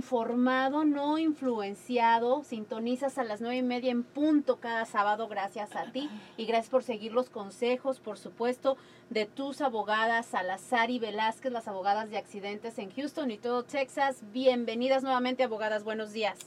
informado, 0.00 0.86
no 0.86 1.18
influenciado. 1.18 2.42
Sintonizas 2.42 3.18
a 3.18 3.24
las 3.24 3.42
nueve 3.42 3.56
y 3.56 3.62
media 3.62 3.90
en 3.90 4.02
punto 4.02 4.56
cada 4.56 4.86
sábado, 4.86 5.28
gracias 5.28 5.76
a 5.76 5.92
ti. 5.92 6.08
Y 6.38 6.46
gracias 6.46 6.70
por 6.70 6.82
seguir 6.82 7.12
los 7.12 7.28
consejos, 7.28 8.00
por 8.00 8.16
supuesto, 8.16 8.78
de 9.10 9.26
tus 9.26 9.60
abogadas, 9.60 10.24
Salazar 10.24 10.90
y 10.90 10.98
Velázquez, 10.98 11.52
las 11.52 11.68
abogadas 11.68 12.08
de 12.08 12.16
accidentes 12.16 12.78
en 12.78 12.90
Houston 12.92 13.30
y 13.30 13.36
todo 13.36 13.62
Texas. 13.62 14.22
Bienvenidas 14.32 15.02
nuevamente, 15.02 15.42
abogadas. 15.42 15.84
Buenos 15.84 16.14
días. 16.14 16.38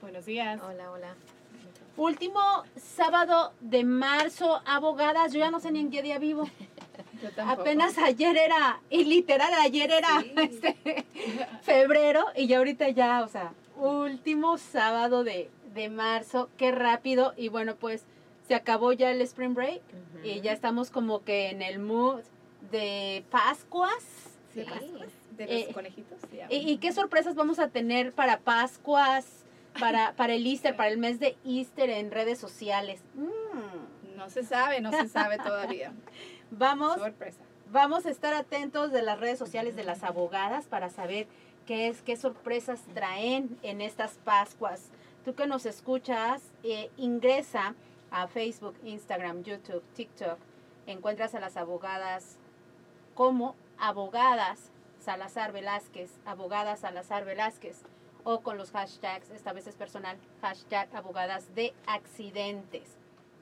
Buenos 0.00 0.24
días. 0.24 0.60
Hola, 0.62 0.92
hola. 0.92 1.14
Último 1.96 2.40
sábado 2.76 3.52
de 3.60 3.82
marzo, 3.82 4.62
abogadas. 4.66 5.32
Yo 5.32 5.40
ya 5.40 5.50
no 5.50 5.58
sé 5.58 5.72
ni 5.72 5.80
en 5.80 5.90
qué 5.90 6.00
día 6.00 6.20
vivo. 6.20 6.48
Apenas 7.44 7.98
ayer 7.98 8.36
era, 8.36 8.80
y 8.90 9.04
literal 9.04 9.52
ayer 9.60 9.90
era 9.90 10.24
este, 10.42 11.04
febrero 11.62 12.24
y 12.36 12.46
ya 12.46 12.58
ahorita 12.58 12.88
ya, 12.90 13.22
o 13.22 13.28
sea, 13.28 13.52
último 13.76 14.58
sábado 14.58 15.24
de, 15.24 15.50
de 15.74 15.88
marzo, 15.88 16.48
qué 16.56 16.72
rápido. 16.72 17.34
Y 17.36 17.48
bueno, 17.48 17.76
pues 17.76 18.04
se 18.46 18.54
acabó 18.54 18.92
ya 18.92 19.10
el 19.10 19.20
spring 19.22 19.54
break 19.54 19.82
y 20.24 20.40
ya 20.40 20.52
estamos 20.52 20.90
como 20.90 21.22
que 21.24 21.50
en 21.50 21.62
el 21.62 21.78
mood 21.78 22.20
de 22.70 23.24
Pascuas. 23.30 24.04
Sí, 24.52 24.62
Pascuas. 24.64 25.08
De 25.36 25.44
los 25.46 25.54
Eh, 25.54 25.70
conejitos. 25.72 26.18
¿Y, 26.50 26.70
y 26.72 26.78
qué 26.78 26.92
sorpresas 26.92 27.34
vamos 27.34 27.58
a 27.58 27.68
tener 27.68 28.12
para 28.12 28.40
Pascuas, 28.40 29.44
para, 29.78 30.12
para 30.14 30.34
el 30.34 30.46
Easter, 30.46 30.76
para 30.76 30.90
el 30.90 30.98
mes 30.98 31.20
de 31.20 31.36
Easter 31.46 31.88
en 31.90 32.10
redes 32.10 32.38
sociales? 32.38 33.00
Mm. 33.14 34.16
No 34.16 34.28
se 34.28 34.42
sabe, 34.44 34.80
no 34.82 34.90
se 34.90 35.08
sabe 35.08 35.38
todavía. 35.38 35.92
Vamos, 36.50 36.98
Sorpresa. 36.98 37.40
vamos 37.70 38.06
a 38.06 38.10
estar 38.10 38.34
atentos 38.34 38.92
de 38.92 39.02
las 39.02 39.18
redes 39.20 39.38
sociales 39.38 39.76
de 39.76 39.84
las 39.84 40.02
abogadas 40.02 40.66
para 40.66 40.88
saber 40.88 41.26
qué 41.66 41.88
es, 41.88 42.02
qué 42.02 42.16
sorpresas 42.16 42.82
traen 42.94 43.58
en 43.62 43.80
estas 43.80 44.18
Pascuas. 44.24 44.90
Tú 45.24 45.34
que 45.34 45.46
nos 45.46 45.66
escuchas, 45.66 46.42
eh, 46.62 46.90
ingresa 46.96 47.74
a 48.10 48.26
Facebook, 48.26 48.74
Instagram, 48.84 49.42
YouTube, 49.44 49.82
TikTok. 49.94 50.38
Encuentras 50.86 51.34
a 51.34 51.40
las 51.40 51.56
abogadas 51.56 52.38
como 53.14 53.54
abogadas 53.78 54.72
Salazar 54.98 55.52
Velázquez, 55.52 56.10
abogadas 56.24 56.80
Salazar 56.80 57.24
Velázquez, 57.24 57.82
o 58.24 58.40
con 58.40 58.58
los 58.58 58.70
hashtags, 58.70 59.30
esta 59.30 59.52
vez 59.52 59.66
es 59.66 59.76
personal, 59.76 60.18
hashtag 60.42 60.94
abogadas 60.94 61.54
de 61.54 61.72
accidentes. 61.86 62.99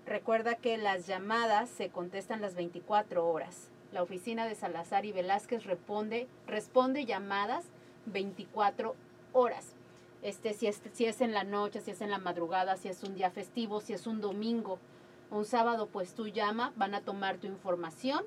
Recuerda 0.09 0.55
que 0.55 0.79
las 0.79 1.07
llamadas 1.07 1.69
se 1.69 1.91
contestan 1.91 2.41
las 2.41 2.55
24 2.55 3.29
horas. 3.29 3.69
La 3.93 4.03
oficina 4.03 4.47
de 4.47 4.55
Salazar 4.55 5.05
y 5.05 5.13
Velázquez 5.13 5.65
responde, 5.65 6.29
responde 6.47 7.05
llamadas 7.05 7.67
24 8.07 8.97
horas. 9.35 9.75
Este, 10.23 10.55
si, 10.55 10.67
es, 10.67 10.81
si 10.95 11.05
es 11.05 11.21
en 11.21 11.33
la 11.33 11.45
noche, 11.45 11.83
si 11.83 11.91
es 11.91 12.01
en 12.01 12.11
la 12.11 12.17
madrugada, 12.17 12.77
si 12.77 12.89
es 12.89 13.03
un 13.03 13.17
día 13.17 13.31
festivo, 13.31 13.83
si 13.83 13.93
es 13.93 14.07
un 14.07 14.23
domingo, 14.23 14.79
un 15.31 15.45
sábado, 15.45 15.89
pues 15.93 16.15
tú 16.15 16.27
llama, 16.27 16.73
van 16.77 16.95
a 16.95 17.03
tomar 17.03 17.37
tu 17.37 17.47
información 17.47 18.25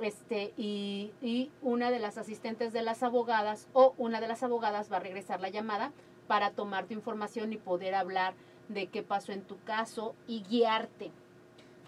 este, 0.00 0.54
y, 0.56 1.10
y 1.20 1.50
una 1.62 1.90
de 1.90 1.98
las 1.98 2.16
asistentes 2.16 2.72
de 2.72 2.82
las 2.82 3.02
abogadas 3.02 3.66
o 3.72 3.92
una 3.98 4.20
de 4.20 4.28
las 4.28 4.44
abogadas 4.44 4.90
va 4.90 4.98
a 4.98 5.00
regresar 5.00 5.40
la 5.40 5.48
llamada 5.48 5.90
para 6.28 6.52
tomar 6.52 6.86
tu 6.86 6.94
información 6.94 7.52
y 7.52 7.56
poder 7.56 7.96
hablar 7.96 8.34
de 8.68 8.86
qué 8.86 9.02
pasó 9.02 9.32
en 9.32 9.42
tu 9.42 9.58
caso 9.64 10.14
y 10.26 10.42
guiarte. 10.42 11.10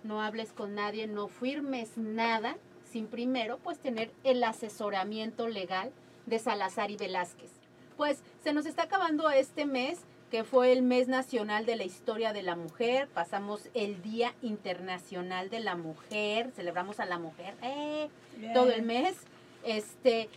No 0.02 0.22
hables 0.22 0.52
con 0.52 0.74
nadie, 0.74 1.06
no 1.06 1.28
firmes 1.28 1.96
nada 1.96 2.56
sin 2.90 3.06
primero 3.06 3.58
pues 3.58 3.78
tener 3.78 4.10
el 4.24 4.42
asesoramiento 4.42 5.46
legal 5.48 5.92
de 6.26 6.38
Salazar 6.38 6.90
y 6.90 6.96
Velázquez. 6.96 7.50
Pues 7.96 8.22
se 8.42 8.52
nos 8.52 8.66
está 8.66 8.84
acabando 8.84 9.30
este 9.30 9.66
mes 9.66 10.00
que 10.30 10.44
fue 10.44 10.72
el 10.72 10.82
mes 10.82 11.08
nacional 11.08 11.66
de 11.66 11.76
la 11.76 11.84
historia 11.84 12.32
de 12.32 12.42
la 12.42 12.54
mujer, 12.54 13.08
pasamos 13.08 13.68
el 13.74 14.00
Día 14.00 14.32
Internacional 14.42 15.50
de 15.50 15.58
la 15.58 15.74
Mujer, 15.74 16.52
celebramos 16.54 17.00
a 17.00 17.04
la 17.04 17.18
mujer 17.18 17.54
eh, 17.62 18.08
todo 18.54 18.70
el 18.70 18.82
mes. 18.82 19.16
Este, 19.64 20.28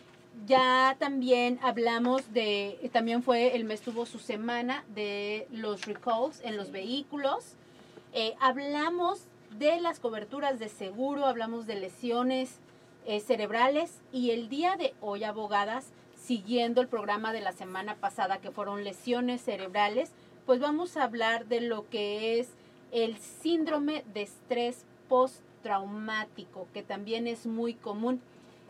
ya 0.46 0.96
también 1.00 1.60
hablamos 1.62 2.34
de, 2.34 2.90
también 2.92 3.24
fue, 3.24 3.56
el 3.56 3.64
mes 3.64 3.82
tuvo 3.82 4.06
su 4.06 4.20
semana 4.20 4.84
de 4.94 5.48
los 5.52 5.86
recalls 5.86 6.42
en 6.44 6.58
los 6.58 6.72
vehículos. 6.72 7.56
Eh, 8.14 8.36
hablamos 8.40 9.22
de 9.58 9.80
las 9.80 10.00
coberturas 10.00 10.60
de 10.60 10.70
seguro, 10.70 11.26
hablamos 11.26 11.66
de 11.66 11.76
lesiones 11.76 12.60
eh, 13.06 13.20
cerebrales 13.20 14.02
y 14.12 14.32
el 14.32 14.50
día 14.50 14.76
de 14.76 14.94
hoy, 15.02 15.24
abogadas, 15.24 15.92
siguiendo 16.16 16.82
el 16.82 16.88
programa 16.88 17.34
de 17.34 17.42
la 17.42 17.52
semana 17.52 17.96
pasada 17.96 18.40
que 18.40 18.52
fueron 18.52 18.84
lesiones 18.84 19.42
cerebrales, 19.42 20.12
pues 20.46 20.60
vamos 20.60 20.98
a 20.98 21.04
hablar 21.04 21.48
de 21.48 21.62
lo 21.62 21.90
que 21.90 22.40
es 22.40 22.50
el 22.92 23.18
síndrome 23.18 24.04
de 24.14 24.24
estrés 24.24 24.86
postraumático, 25.10 26.68
que 26.74 26.84
también 26.84 27.28
es 27.28 27.46
muy 27.46 27.74
común. 27.74 28.22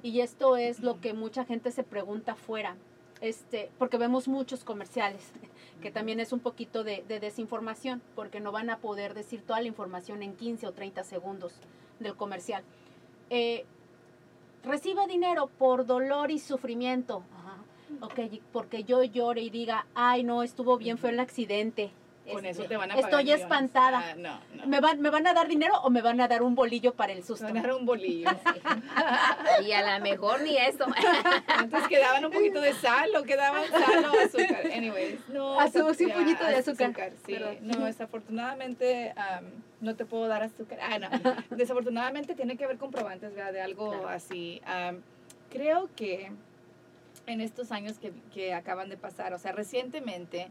Y 0.03 0.19
esto 0.19 0.57
es 0.57 0.81
lo 0.81 0.99
que 0.99 1.13
mucha 1.13 1.45
gente 1.45 1.71
se 1.71 1.83
pregunta 1.83 2.35
fuera, 2.35 2.75
este, 3.21 3.71
porque 3.79 3.97
vemos 3.97 4.27
muchos 4.27 4.65
comerciales, 4.65 5.31
que 5.81 5.91
también 5.91 6.19
es 6.19 6.33
un 6.33 6.41
poquito 6.41 6.83
de, 6.83 7.03
de, 7.07 7.19
desinformación, 7.19 8.01
porque 8.13 8.41
no 8.41 8.51
van 8.51 8.69
a 8.69 8.79
poder 8.79 9.13
decir 9.13 9.41
toda 9.41 9.61
la 9.61 9.67
información 9.67 10.21
en 10.21 10.35
15 10.35 10.67
o 10.67 10.73
30 10.73 11.03
segundos 11.05 11.53
del 11.99 12.15
comercial. 12.15 12.63
Eh, 13.29 13.65
recibe 14.63 15.07
dinero 15.07 15.49
por 15.57 15.85
dolor 15.85 16.31
y 16.31 16.39
sufrimiento. 16.39 17.23
Ajá. 17.37 17.63
Ok, 18.01 18.41
porque 18.51 18.83
yo 18.83 19.03
llore 19.03 19.41
y 19.41 19.49
diga, 19.49 19.85
ay, 19.95 20.23
no, 20.23 20.43
estuvo 20.43 20.77
bien, 20.77 20.97
fue 20.97 21.11
el 21.11 21.19
accidente. 21.19 21.91
Con 22.31 22.45
Este, 22.45 22.49
eso 22.61 22.63
te 22.69 22.77
van 22.77 22.89
a 22.89 22.95
pagar 22.95 23.09
Estoy 23.09 23.23
millones. 23.25 23.41
espantada. 23.43 23.99
Ah, 24.11 24.15
no, 24.15 24.39
no. 24.55 24.65
¿Me, 24.67 24.79
van, 24.79 25.01
¿Me 25.01 25.09
van 25.09 25.27
a 25.27 25.33
dar 25.33 25.47
dinero 25.49 25.73
o 25.83 25.89
me 25.89 26.01
van 26.01 26.21
a 26.21 26.27
dar 26.29 26.41
un 26.41 26.55
bolillo 26.55 26.93
para 26.93 27.11
el 27.11 27.23
susto? 27.23 27.45
Te 27.45 27.51
van 27.51 27.57
a 27.57 27.67
dar 27.67 27.75
un 27.75 27.85
bolillo. 27.85 28.29
Y 29.65 29.71
a 29.73 29.97
lo 29.97 30.03
mejor 30.03 30.41
ni 30.41 30.57
eso. 30.57 30.85
Antes 31.47 31.87
quedaban 31.89 32.23
un 32.25 32.31
poquito 32.31 32.59
de 32.61 32.73
sal 32.73 33.09
o 33.15 33.23
quedaban 33.23 33.63
sal 33.69 34.05
o 34.05 34.19
azúcar. 34.19 34.71
Anyways, 34.73 35.27
no. 35.29 35.59
Azúcar, 35.59 35.95
sí, 35.95 36.05
un 36.05 36.11
puñito 36.13 36.45
de 36.45 36.55
azúcar. 36.55 37.11
sí. 37.25 37.33
Perdón. 37.33 37.57
No, 37.61 37.85
desafortunadamente 37.85 39.13
am, 39.15 39.45
no 39.81 39.95
te 39.95 40.05
puedo 40.05 40.27
dar 40.27 40.43
azúcar. 40.43 40.79
Ah, 40.81 40.99
no. 40.99 41.09
Desafortunadamente 41.57 42.35
tiene 42.35 42.57
que 42.57 42.63
haber 42.65 42.77
comprobantes 42.77 43.35
¿verdad? 43.35 43.53
de 43.53 43.61
algo 43.61 43.89
Claro. 43.91 44.07
así. 44.09 44.61
Creo 45.51 45.89
que 45.95 46.31
en 47.27 47.41
estos 47.41 47.71
años 47.71 47.99
que, 47.99 48.11
que 48.33 48.53
acaban 48.53 48.89
de 48.89 48.97
pasar, 48.97 49.33
o 49.33 49.39
sea, 49.39 49.51
recientemente, 49.51 50.49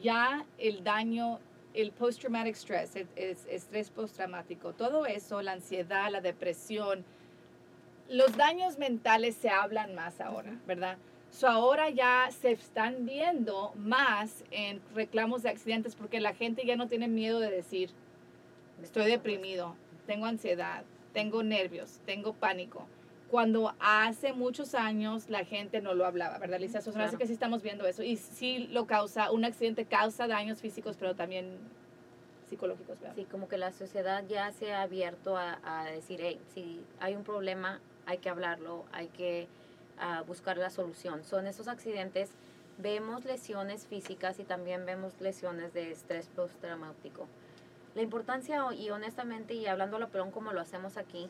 ya 0.00 0.44
el 0.58 0.84
daño, 0.84 1.40
el 1.74 1.92
post-traumatic 1.92 2.54
stress, 2.54 2.96
el, 2.96 3.08
el 3.16 3.36
estrés 3.50 3.90
postraumático, 3.90 4.72
todo 4.72 5.06
eso, 5.06 5.42
la 5.42 5.52
ansiedad, 5.52 6.10
la 6.10 6.20
depresión, 6.20 7.04
los 8.08 8.36
daños 8.36 8.78
mentales 8.78 9.36
se 9.36 9.50
hablan 9.50 9.94
más 9.94 10.20
ahora, 10.20 10.58
¿verdad? 10.66 10.96
So 11.30 11.46
ahora 11.46 11.90
ya 11.90 12.30
se 12.30 12.52
están 12.52 13.04
viendo 13.04 13.72
más 13.76 14.44
en 14.50 14.80
reclamos 14.94 15.42
de 15.42 15.50
accidentes 15.50 15.94
porque 15.94 16.20
la 16.20 16.34
gente 16.34 16.64
ya 16.64 16.76
no 16.76 16.88
tiene 16.88 17.06
miedo 17.06 17.38
de 17.38 17.50
decir, 17.50 17.90
estoy 18.82 19.10
deprimido, 19.10 19.76
tengo 20.06 20.26
ansiedad, 20.26 20.84
tengo 21.12 21.42
nervios, 21.42 22.00
tengo 22.06 22.32
pánico. 22.32 22.86
Cuando 23.30 23.74
hace 23.78 24.32
muchos 24.32 24.74
años 24.74 25.28
la 25.28 25.44
gente 25.44 25.82
no 25.82 25.92
lo 25.94 26.06
hablaba, 26.06 26.38
¿verdad, 26.38 26.58
Lisa? 26.60 26.78
Hace 26.78 26.92
Claro. 26.92 27.18
que 27.18 27.26
sí 27.26 27.34
estamos 27.34 27.62
viendo 27.62 27.86
eso. 27.86 28.02
Y 28.02 28.16
sí 28.16 28.68
lo 28.70 28.86
causa, 28.86 29.30
un 29.30 29.44
accidente 29.44 29.84
causa 29.84 30.26
daños 30.26 30.60
físicos, 30.60 30.96
pero 30.98 31.14
también 31.14 31.58
psicológicos, 32.48 32.98
¿verdad? 33.00 33.14
Sí, 33.16 33.24
como 33.30 33.46
que 33.48 33.58
la 33.58 33.72
sociedad 33.72 34.24
ya 34.26 34.50
se 34.52 34.72
ha 34.72 34.80
abierto 34.82 35.36
a, 35.36 35.58
a 35.62 35.84
decir, 35.84 36.20
hey, 36.22 36.40
si 36.54 36.80
hay 37.00 37.14
un 37.14 37.22
problema, 37.24 37.80
hay 38.06 38.16
que 38.18 38.30
hablarlo, 38.30 38.86
hay 38.92 39.08
que 39.08 39.46
ah, 39.98 40.24
buscar 40.26 40.56
la 40.56 40.70
solución. 40.70 41.22
Son 41.24 41.46
esos 41.46 41.68
accidentes, 41.68 42.30
vemos 42.78 43.26
lesiones 43.26 43.86
físicas 43.86 44.38
y 44.38 44.44
también 44.44 44.86
vemos 44.86 45.20
lesiones 45.20 45.74
de 45.74 45.90
estrés 45.92 46.28
postraumático. 46.28 47.26
La 47.94 48.00
importancia, 48.02 48.64
y 48.72 48.88
honestamente, 48.90 49.52
y 49.52 49.66
hablando 49.66 49.98
pelón 50.08 50.30
como 50.30 50.52
lo 50.52 50.60
hacemos 50.60 50.96
aquí, 50.96 51.28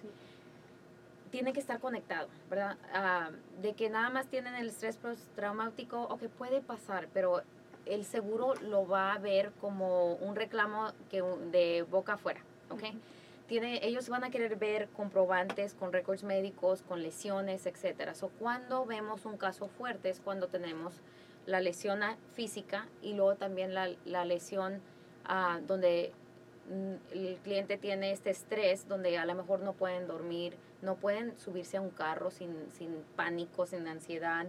tiene 1.29 1.53
que 1.53 1.61
estar 1.61 1.81
conectado, 1.81 2.29
¿verdad? 2.51 2.77
Ah, 2.93 3.31
de 3.63 3.75
que 3.75 3.89
nada 3.91 4.11
más 4.11 4.27
tienen 4.27 4.55
el 4.55 4.69
estrés 4.69 4.97
postraumático, 4.97 6.03
o 6.03 6.19
que 6.19 6.29
puede 6.29 6.61
pasar, 6.61 7.09
pero 7.13 7.43
el 7.87 8.05
seguro 8.05 8.55
lo 8.57 8.87
va 8.87 9.15
a 9.15 9.19
ver 9.19 9.53
como 9.61 10.15
un 10.15 10.37
reclamo 10.37 10.93
que 11.11 11.23
de 11.51 11.83
boca 11.83 12.15
afuera, 12.15 12.41
¿ok? 12.71 12.83
Tiene, 13.47 13.81
ellos 13.87 14.11
van 14.11 14.25
a 14.25 14.31
querer 14.31 14.57
ver 14.57 14.89
comprobantes 14.91 15.73
con 15.73 15.91
récords 15.91 16.23
médicos, 16.23 16.83
con 16.83 17.03
lesiones, 17.03 17.65
etcétera. 17.65 18.15
So, 18.15 18.29
cuando 18.39 18.85
vemos 18.85 19.25
un 19.25 19.39
caso 19.39 19.69
fuerte 19.69 20.11
es 20.11 20.21
cuando 20.21 20.49
tenemos 20.49 21.01
la 21.47 21.61
lesión 21.61 22.01
física 22.35 22.87
y 23.01 23.15
luego 23.15 23.37
también 23.37 23.73
la, 23.73 23.89
la 24.05 24.27
lesión 24.27 24.83
ah, 25.25 25.61
donde 25.67 26.13
el 27.13 27.39
cliente 27.43 27.79
tiene 27.79 28.13
este 28.13 28.31
estrés, 28.31 28.87
donde 28.89 29.17
a 29.19 29.25
lo 29.25 29.35
mejor 29.35 29.61
no 29.61 29.73
pueden 29.73 30.07
dormir, 30.07 30.57
no 30.83 30.97
pueden 30.97 31.39
subirse 31.39 31.79
a 31.79 31.81
un 31.81 31.91
carro 31.91 32.31
sin, 32.31 32.71
sin 32.73 33.03
pánico, 33.17 33.67
sin 33.67 33.87
ansiedad. 33.89 34.47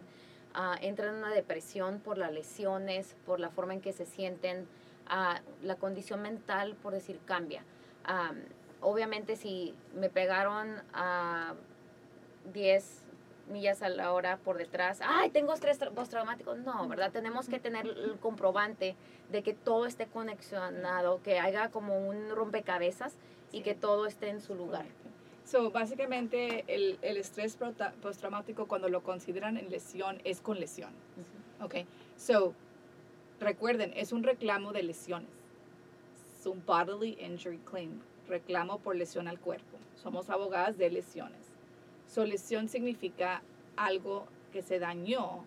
ah, 0.54 0.76
entran 0.82 1.10
en 1.10 1.16
una 1.16 1.34
depresión 1.34 2.00
por 2.00 2.18
las 2.18 2.32
lesiones, 2.32 3.16
por 3.26 3.40
la 3.40 3.50
forma 3.50 3.74
en 3.74 3.82
que 3.82 3.94
se 3.94 4.06
sienten, 4.06 4.68
ah, 5.08 5.42
la 5.62 5.76
condición 5.76 6.22
mental, 6.22 6.76
por 6.82 6.94
decir, 6.94 7.20
cambia. 7.26 7.64
Ah, 8.04 8.34
obviamente 8.82 9.36
si 9.36 9.76
me 9.94 10.10
pegaron 10.10 10.82
a 10.94 11.56
10 12.54 12.99
millas 13.50 13.82
a 13.82 13.90
la 13.90 14.14
hora 14.14 14.38
por 14.38 14.58
detrás, 14.58 15.00
ay, 15.04 15.30
tengo 15.32 15.54
estrés 15.54 15.80
tra- 15.80 15.92
postraumático. 15.92 16.56
No, 16.56 16.88
¿verdad? 16.88 17.12
Tenemos 17.12 17.48
que 17.50 17.60
tener 17.60 17.86
el 17.88 18.18
comprobante 18.20 18.96
de 19.32 19.44
que 19.44 19.54
todo 19.54 19.86
esté 19.86 20.08
conexionado, 20.08 21.22
que 21.24 21.40
haya 21.40 21.70
como 21.70 21.98
un 22.08 22.30
rompecabezas 22.30 23.16
y 23.52 23.58
Sí. 23.58 23.64
que 23.64 23.76
todo 23.76 24.06
esté 24.06 24.30
en 24.30 24.42
su 24.42 24.56
lugar. 24.56 24.86
So, 25.46 25.72
básicamente, 25.72 26.64
el, 26.68 27.00
el 27.02 27.18
estrés 27.18 27.58
postraumático, 28.02 28.68
cuando 28.68 28.88
lo 28.88 29.02
consideran 29.02 29.58
en 29.58 29.70
lesión, 29.72 30.22
es 30.24 30.42
con 30.42 30.60
lesión. 30.60 30.92
Ok. 31.60 31.76
So, 32.18 32.54
recuerden, 33.40 33.92
es 33.96 34.12
un 34.12 34.22
reclamo 34.24 34.72
de 34.74 34.84
lesiones. 34.84 35.32
Es 36.40 36.46
un 36.46 36.64
bodily 36.66 37.18
injury 37.20 37.58
claim. 37.60 38.00
Reclamo 38.28 38.78
por 38.78 38.96
lesión 38.96 39.28
al 39.28 39.40
cuerpo. 39.40 39.78
Somos 39.96 40.30
abogadas 40.30 40.78
de 40.78 40.92
lesiones. 40.92 41.49
So, 42.10 42.26
lesión 42.26 42.68
significa 42.68 43.42
algo 43.78 44.26
que 44.52 44.64
se 44.64 44.80
dañó 44.80 45.46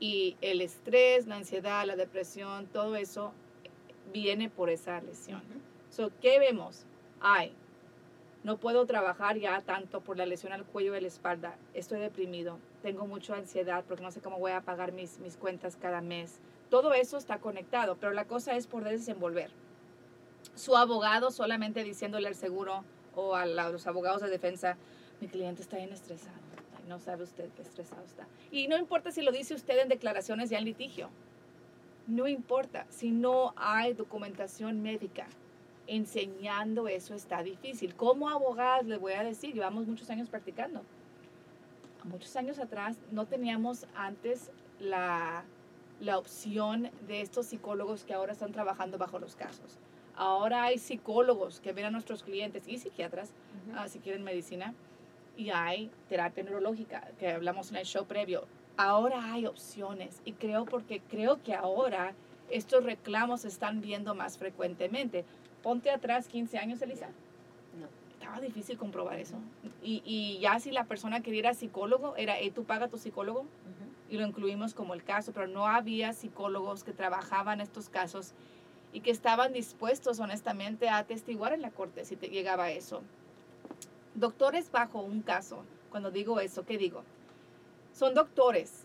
y 0.00 0.36
el 0.40 0.60
estrés, 0.60 1.26
la 1.28 1.36
ansiedad, 1.36 1.86
la 1.86 1.94
depresión, 1.94 2.66
todo 2.66 2.96
eso 2.96 3.32
viene 4.12 4.50
por 4.50 4.70
esa 4.70 5.00
lesión. 5.00 5.40
So, 5.90 6.10
¿qué 6.20 6.40
vemos? 6.40 6.84
Ay, 7.20 7.52
no 8.42 8.58
puedo 8.58 8.84
trabajar 8.86 9.38
ya 9.38 9.60
tanto 9.60 10.00
por 10.00 10.16
la 10.18 10.26
lesión 10.26 10.52
al 10.52 10.64
cuello 10.64 10.96
y 10.96 11.00
la 11.00 11.06
espalda. 11.06 11.56
Estoy 11.74 12.00
deprimido. 12.00 12.58
Tengo 12.82 13.06
mucha 13.06 13.36
ansiedad 13.36 13.84
porque 13.86 14.02
no 14.02 14.10
sé 14.10 14.20
cómo 14.20 14.38
voy 14.40 14.50
a 14.50 14.60
pagar 14.62 14.90
mis, 14.92 15.20
mis 15.20 15.36
cuentas 15.36 15.76
cada 15.80 16.00
mes. 16.00 16.40
Todo 16.70 16.92
eso 16.92 17.16
está 17.16 17.38
conectado, 17.38 17.96
pero 18.00 18.12
la 18.12 18.24
cosa 18.26 18.56
es 18.56 18.66
poder 18.66 18.98
desenvolver. 18.98 19.50
Su 20.56 20.76
abogado 20.76 21.30
solamente 21.30 21.84
diciéndole 21.84 22.26
al 22.28 22.34
seguro 22.34 22.84
o 23.14 23.36
a 23.36 23.46
la- 23.46 23.70
los 23.70 23.86
abogados 23.86 24.20
de 24.22 24.28
defensa, 24.28 24.76
mi 25.20 25.28
cliente 25.28 25.62
está 25.62 25.76
bien 25.76 25.92
estresado. 25.92 26.36
No 26.88 26.98
sabe 26.98 27.24
usted 27.24 27.48
qué 27.56 27.62
estresado 27.62 28.02
está. 28.04 28.26
Y 28.50 28.68
no 28.68 28.76
importa 28.76 29.10
si 29.10 29.22
lo 29.22 29.32
dice 29.32 29.54
usted 29.54 29.78
en 29.78 29.88
declaraciones 29.88 30.50
ya 30.50 30.58
en 30.58 30.64
litigio. 30.64 31.08
No 32.06 32.28
importa 32.28 32.86
si 32.90 33.10
no 33.10 33.54
hay 33.56 33.94
documentación 33.94 34.82
médica 34.82 35.26
enseñando 35.86 36.88
eso 36.88 37.14
está 37.14 37.42
difícil. 37.42 37.94
Como 37.94 38.28
abogadas 38.28 38.86
les 38.86 39.00
voy 39.00 39.12
a 39.12 39.22
decir, 39.22 39.54
llevamos 39.54 39.86
muchos 39.86 40.10
años 40.10 40.28
practicando. 40.28 40.82
Muchos 42.04 42.36
años 42.36 42.58
atrás 42.58 42.98
no 43.10 43.26
teníamos 43.26 43.86
antes 43.94 44.50
la, 44.78 45.44
la 46.00 46.18
opción 46.18 46.90
de 47.06 47.22
estos 47.22 47.46
psicólogos 47.46 48.04
que 48.04 48.12
ahora 48.12 48.32
están 48.32 48.52
trabajando 48.52 48.98
bajo 48.98 49.18
los 49.18 49.36
casos. 49.36 49.78
Ahora 50.16 50.64
hay 50.64 50.78
psicólogos 50.78 51.60
que 51.60 51.72
ven 51.72 51.86
a 51.86 51.90
nuestros 51.90 52.22
clientes 52.22 52.68
y 52.68 52.78
psiquiatras, 52.78 53.32
ah, 53.74 53.88
si 53.88 53.98
quieren 53.98 54.22
medicina, 54.22 54.74
y 55.36 55.50
hay 55.50 55.90
terapia 56.08 56.44
neurológica, 56.44 57.08
que 57.18 57.30
hablamos 57.30 57.70
en 57.70 57.76
el 57.76 57.84
show 57.84 58.04
previo. 58.06 58.46
Ahora 58.76 59.32
hay 59.32 59.46
opciones 59.46 60.20
y 60.24 60.32
creo 60.32 60.64
porque 60.64 61.00
creo 61.00 61.42
que 61.42 61.54
ahora 61.54 62.14
estos 62.50 62.84
reclamos 62.84 63.42
se 63.42 63.48
están 63.48 63.80
viendo 63.80 64.14
más 64.14 64.38
frecuentemente. 64.38 65.24
Ponte 65.62 65.90
atrás 65.90 66.28
15 66.28 66.58
años, 66.58 66.82
Elisa. 66.82 67.08
No. 67.78 67.86
Estaba 68.12 68.40
difícil 68.40 68.78
comprobar 68.78 69.18
eso. 69.18 69.36
Y, 69.82 70.02
y 70.04 70.38
ya 70.40 70.58
si 70.58 70.70
la 70.70 70.84
persona 70.84 71.20
quería 71.20 71.40
ir 71.40 71.46
a 71.48 71.54
psicólogo, 71.54 72.16
era, 72.16 72.36
"Hey, 72.38 72.50
tú 72.54 72.64
paga 72.64 72.88
tu 72.88 72.98
psicólogo 72.98 73.46
y 74.10 74.16
lo 74.16 74.26
incluimos 74.26 74.74
como 74.74 74.94
el 74.94 75.04
caso, 75.04 75.32
pero 75.32 75.46
no 75.46 75.66
había 75.66 76.12
psicólogos 76.12 76.84
que 76.84 76.92
trabajaban 76.92 77.60
estos 77.60 77.88
casos 77.88 78.32
y 78.92 79.00
que 79.00 79.10
estaban 79.10 79.52
dispuestos 79.52 80.20
honestamente 80.20 80.88
a 80.88 80.98
atestiguar 80.98 81.52
en 81.52 81.62
la 81.62 81.70
corte 81.70 82.04
si 82.04 82.16
te 82.16 82.28
llegaba 82.28 82.70
eso. 82.70 83.02
Doctores 84.14 84.70
bajo 84.70 85.00
un 85.02 85.22
caso, 85.22 85.64
cuando 85.90 86.10
digo 86.10 86.40
eso, 86.40 86.64
¿qué 86.64 86.78
digo? 86.78 87.02
Son 87.92 88.14
doctores, 88.14 88.84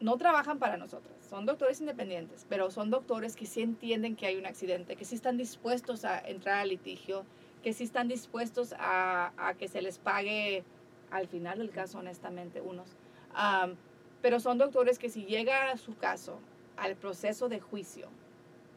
no 0.00 0.16
trabajan 0.16 0.58
para 0.58 0.76
nosotros, 0.76 1.12
son 1.28 1.46
doctores 1.46 1.80
independientes, 1.80 2.46
pero 2.48 2.70
son 2.70 2.90
doctores 2.90 3.36
que 3.36 3.46
sí 3.46 3.62
entienden 3.62 4.16
que 4.16 4.26
hay 4.26 4.36
un 4.36 4.46
accidente, 4.46 4.96
que 4.96 5.04
sí 5.04 5.14
están 5.14 5.36
dispuestos 5.36 6.04
a 6.04 6.18
entrar 6.18 6.60
al 6.60 6.70
litigio, 6.70 7.24
que 7.62 7.72
sí 7.72 7.84
están 7.84 8.08
dispuestos 8.08 8.74
a, 8.78 9.32
a 9.36 9.54
que 9.54 9.68
se 9.68 9.82
les 9.82 9.98
pague 9.98 10.64
al 11.10 11.28
final 11.28 11.58
del 11.58 11.70
caso, 11.70 11.98
honestamente, 11.98 12.60
unos. 12.60 12.96
Am, 13.34 13.76
pero 14.22 14.40
son 14.40 14.58
doctores 14.58 14.98
que 14.98 15.08
si 15.08 15.24
llega 15.24 15.70
a 15.70 15.76
su 15.76 15.96
caso 15.96 16.38
al 16.76 16.96
proceso 16.96 17.48
de 17.48 17.60
juicio, 17.60 18.08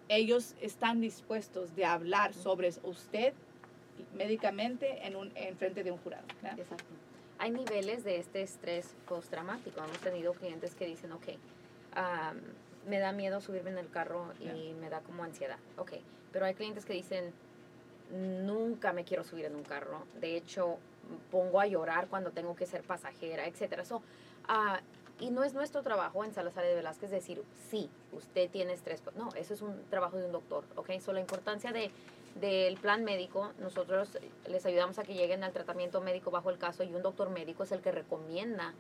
ellos 0.07 0.55
están 0.61 1.01
dispuestos 1.01 1.75
de 1.75 1.85
hablar 1.85 2.33
sobre 2.33 2.69
usted 2.83 3.33
médicamente 4.13 5.05
en, 5.07 5.15
un, 5.15 5.31
en 5.35 5.57
frente 5.57 5.83
de 5.83 5.91
un 5.91 5.97
jurado. 5.99 6.25
¿verdad? 6.41 6.59
Exacto. 6.59 6.85
Hay 7.37 7.51
niveles 7.51 8.03
de 8.03 8.17
este 8.17 8.41
estrés 8.41 8.95
postraumático. 9.07 9.79
Hemos 9.83 9.99
tenido 9.99 10.33
clientes 10.33 10.75
que 10.75 10.85
dicen, 10.85 11.11
ok, 11.13 11.25
am, 11.93 12.37
me 12.87 12.99
da 12.99 13.11
miedo 13.11 13.39
subirme 13.41 13.69
en 13.71 13.77
el 13.77 13.89
carro 13.89 14.33
y 14.39 14.45
Ya. 14.45 14.75
me 14.79 14.89
da 14.89 15.01
como 15.01 15.23
ansiedad. 15.23 15.57
Ok, 15.77 15.93
pero 16.31 16.45
hay 16.45 16.53
clientes 16.53 16.85
que 16.85 16.93
dicen, 16.93 17.33
nunca 18.11 18.93
me 18.93 19.03
quiero 19.03 19.23
subir 19.23 19.45
en 19.45 19.55
un 19.55 19.63
carro. 19.63 20.03
De 20.19 20.35
hecho, 20.35 20.77
pongo 21.31 21.59
a 21.59 21.67
llorar 21.67 22.07
cuando 22.07 22.31
tengo 22.31 22.55
que 22.55 22.65
ser 22.65 22.83
pasajera, 22.83 23.45
etc. 23.47 23.83
So, 23.83 24.01
ah, 24.47 24.81
y 25.19 25.31
no 25.31 25.43
es 25.43 25.53
nuestro 25.53 25.83
trabajo 25.83 26.23
en 26.23 26.33
Salazar 26.33 26.63
de 26.63 26.75
Velázquez 26.75 27.11
decir, 27.11 27.43
sí, 27.69 27.89
usted 28.13 28.49
tiene 28.49 28.73
estrés. 28.73 29.01
No, 29.17 29.29
eso 29.35 29.53
es 29.53 29.61
un 29.61 29.83
trabajo 29.89 30.17
de 30.17 30.25
un 30.25 30.31
doctor. 30.31 30.63
Ok, 30.75 30.91
so 30.99 31.11
la 31.13 31.19
importancia 31.19 31.71
de 31.71 31.91
del 32.35 32.77
plan 32.77 33.03
médico, 33.03 33.51
nosotros 33.59 34.17
les 34.47 34.65
ayudamos 34.65 34.99
a 34.99 35.03
que 35.03 35.13
lleguen 35.13 35.43
al 35.43 35.51
tratamiento 35.51 36.01
médico 36.01 36.31
bajo 36.31 36.49
el 36.49 36.57
caso 36.57 36.83
y 36.83 36.93
un 36.93 37.01
doctor 37.01 37.29
médico 37.29 37.63
es 37.63 37.71
el 37.71 37.81
que 37.81 37.91
recomienda 37.91 38.73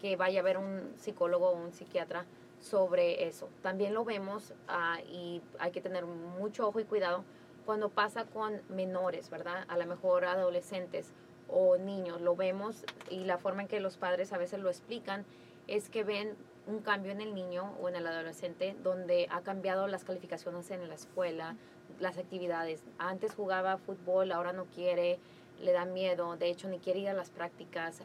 que 0.00 0.16
vaya 0.16 0.40
a 0.40 0.42
ver 0.42 0.58
un 0.58 0.92
psicólogo 0.96 1.50
o 1.50 1.56
un 1.56 1.72
psiquiatra 1.72 2.26
sobre 2.60 3.26
eso. 3.26 3.48
También 3.62 3.94
lo 3.94 4.04
vemos 4.04 4.52
ah, 4.68 4.98
y 5.08 5.40
hay 5.58 5.70
que 5.70 5.80
tener 5.80 6.04
mucho 6.04 6.68
ojo 6.68 6.80
y 6.80 6.84
cuidado 6.84 7.24
cuando 7.64 7.88
pasa 7.88 8.24
con 8.24 8.60
menores, 8.68 9.30
¿verdad? 9.30 9.64
A 9.68 9.76
lo 9.76 9.86
mejor 9.86 10.24
adolescentes 10.24 11.12
o 11.48 11.76
niños, 11.76 12.20
lo 12.20 12.36
vemos 12.36 12.84
y 13.10 13.24
la 13.24 13.38
forma 13.38 13.62
en 13.62 13.68
que 13.68 13.80
los 13.80 13.96
padres 13.96 14.32
a 14.32 14.38
veces 14.38 14.60
lo 14.60 14.68
explican 14.68 15.24
es 15.66 15.88
que 15.88 16.04
ven 16.04 16.36
un 16.66 16.80
cambio 16.80 17.12
en 17.12 17.20
el 17.20 17.34
niño 17.34 17.74
o 17.80 17.88
en 17.88 17.96
el 17.96 18.06
adolescente 18.06 18.76
donde 18.82 19.28
ha 19.30 19.40
cambiado 19.42 19.86
las 19.86 20.04
calificaciones 20.04 20.70
en 20.70 20.88
la 20.88 20.94
escuela, 20.94 21.56
las 22.00 22.18
actividades. 22.18 22.82
Antes 22.98 23.34
jugaba 23.34 23.78
fútbol, 23.78 24.32
ahora 24.32 24.52
no 24.52 24.64
quiere, 24.66 25.18
le 25.60 25.72
da 25.72 25.84
miedo, 25.84 26.36
de 26.36 26.48
hecho 26.48 26.68
ni 26.68 26.78
quiere 26.78 27.00
ir 27.00 27.08
a 27.08 27.12
las 27.14 27.30
prácticas. 27.30 28.00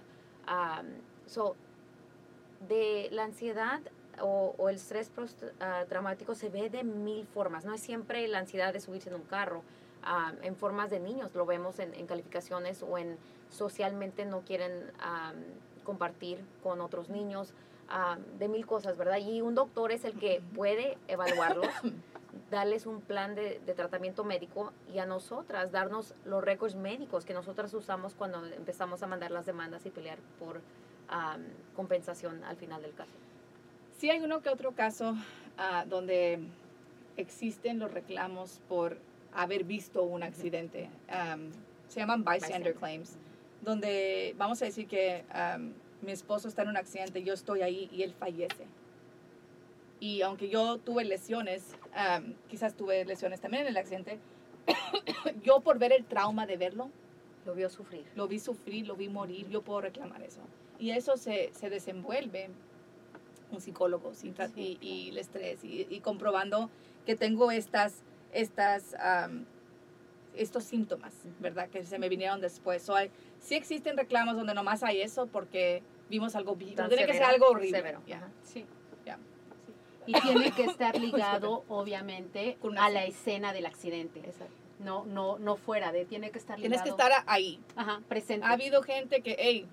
Am, 0.45 0.85
so, 1.25 1.55
de 2.67 3.09
la 3.11 3.23
ansiedad 3.23 3.81
o, 4.21 4.53
o 4.57 4.69
el 4.69 4.75
estrés 4.75 5.09
post- 5.09 5.43
ah, 5.59 5.85
se 6.35 6.49
ve 6.49 6.69
de 6.69 6.83
mil 6.83 7.25
formas. 7.25 7.65
No 7.65 7.73
es 7.73 7.81
siempre 7.81 8.27
la 8.27 8.39
ansiedad 8.39 8.73
de 8.73 8.79
subirse 8.79 9.09
en 9.09 9.15
un 9.15 9.23
carro. 9.23 9.63
am, 10.03 10.35
en 10.43 10.55
formas 10.55 10.89
de 10.89 10.99
niños, 10.99 11.33
lo 11.33 11.45
vemos 11.45 11.79
en, 11.79 11.93
en 11.95 12.05
calificaciones 12.07 12.83
o 12.83 12.97
en 12.97 13.17
socialmente 13.49 14.25
no 14.25 14.41
quieren 14.41 14.91
compartir 15.83 16.39
con 16.63 16.79
otros 16.79 17.09
niños, 17.09 17.53
am, 17.91 18.23
de 18.39 18.47
mil 18.47 18.65
cosas, 18.65 18.97
¿verdad? 18.97 19.17
Y 19.17 19.41
un 19.41 19.55
doctor 19.55 19.91
es 19.91 20.05
el 20.05 20.13
que 20.17 20.41
puede 20.55 20.97
evaluarlos, 21.07 21.67
darles 22.49 22.85
un 22.85 23.01
plan 23.01 23.35
de, 23.35 23.61
de 23.65 23.73
tratamiento 23.73 24.23
médico 24.23 24.73
y 24.93 24.99
a 24.99 25.05
nosotras 25.05 25.71
darnos 25.71 26.15
los 26.25 26.43
récords 26.43 26.75
médicos 26.75 27.25
que 27.25 27.33
nosotras 27.33 27.73
usamos 27.73 28.15
cuando 28.15 28.45
empezamos 28.45 29.03
a 29.03 29.07
mandar 29.07 29.31
las 29.31 29.45
demandas 29.45 29.85
y 29.85 29.89
pelear 29.89 30.17
por 30.39 30.61
compensación 31.75 32.43
al 32.43 32.55
final 32.55 32.81
del 32.81 32.93
caso. 32.93 33.11
Sí 33.97 34.09
hay 34.09 34.19
uno 34.19 34.41
que 34.41 34.49
otro 34.49 34.71
caso 34.71 35.15
ah, 35.57 35.85
donde 35.87 36.39
existen 37.17 37.79
los 37.79 37.91
reclamos 37.91 38.61
por 38.67 38.97
haber 39.33 39.63
visto 39.63 40.03
un 40.03 40.23
accidente. 40.23 40.89
Se 41.87 41.99
llaman 41.99 42.23
bystander 42.23 42.73
Bystander. 42.73 42.75
claims, 42.75 43.17
donde 43.61 44.33
vamos 44.37 44.61
a 44.61 44.65
decir 44.65 44.87
que 44.87 45.23
mi 46.01 46.11
esposo 46.11 46.47
está 46.47 46.61
en 46.63 46.69
un 46.69 46.77
accidente, 46.77 47.23
yo 47.23 47.33
estoy 47.33 47.61
ahí 47.61 47.89
y 47.91 48.03
él 48.03 48.13
fallece. 48.13 48.65
Y 49.99 50.21
aunque 50.23 50.49
yo 50.49 50.77
tuve 50.79 51.03
lesiones, 51.05 51.75
am, 51.93 52.33
quizás 52.49 52.75
tuve 52.75 53.05
lesiones 53.05 53.39
también 53.39 53.63
en 53.63 53.69
el 53.69 53.77
accidente, 53.77 54.17
yo 55.43 55.59
por 55.61 55.77
ver 55.79 55.91
el 55.93 56.05
trauma 56.05 56.45
de 56.47 56.57
verlo, 56.57 56.89
Lo 57.45 57.53
vio 57.53 57.69
sufrir. 57.69 58.03
lo 58.15 58.27
vi 58.27 58.39
sufrir, 58.39 58.87
lo 58.87 58.95
vi 58.95 59.09
morir, 59.09 59.47
yo 59.49 59.61
puedo 59.61 59.81
reclamar 59.81 60.21
eso. 60.23 60.41
Y 60.79 60.91
eso 60.91 61.17
se, 61.17 61.51
se 61.53 61.69
desenvuelve 61.69 62.49
un 63.51 63.61
psicólogo 63.61 64.13
sin 64.15 64.33
tra- 64.33 64.51
y, 64.55 64.77
y 64.81 65.09
el 65.09 65.17
estrés 65.19 65.63
y, 65.63 65.85
y 65.89 65.99
comprobando 65.99 66.69
que 67.05 67.15
tengo 67.15 67.51
estas, 67.51 68.01
estas, 68.33 68.95
am, 68.95 69.45
estos 70.35 70.63
síntomas. 70.63 71.13
¿verdad? 71.39 71.69
Que 71.69 71.85
se 71.85 71.99
me 71.99 72.09
vinieron 72.09 72.41
después. 72.41 72.81
So, 72.81 72.95
hay- 72.95 73.11
sí 73.39 73.53
existen 73.55 73.97
reclamos 73.97 74.35
donde 74.35 74.53
nomás 74.55 74.81
hay 74.81 75.01
eso 75.01 75.27
porque 75.27 75.83
vimos 76.11 76.35
algo, 76.35 76.55
Tan 76.75 76.89
tiene 76.89 77.05
que 77.07 77.13
ser 77.13 77.23
severo, 77.23 77.27
algo 77.27 77.47
horrible. 77.47 77.77
severo, 77.77 78.01
ajá. 78.13 78.29
Sí, 78.43 78.65
ya. 79.05 79.17
Y 80.05 80.13
tiene 80.13 80.51
que 80.51 80.65
estar 80.65 80.99
ligado, 80.99 81.63
obviamente, 81.69 82.57
a 82.77 82.89
la 82.89 83.05
escena 83.05 83.53
del 83.53 83.65
accidente. 83.65 84.19
Exacto. 84.19 84.53
No, 84.79 85.05
no, 85.05 85.37
no 85.39 85.55
fuera 85.57 85.91
de, 85.91 86.05
tiene 86.05 86.31
que 86.31 86.37
estar 86.39 86.57
ligado. 86.59 86.69
Tienes 86.69 86.81
que 86.83 86.89
estar 86.89 87.23
ahí. 87.27 87.59
Ajá, 87.75 88.01
presente. 88.09 88.45
Ha 88.45 88.51
habido 88.51 88.81
gente 88.83 89.21
que, 89.21 89.35
hey, 89.39 89.67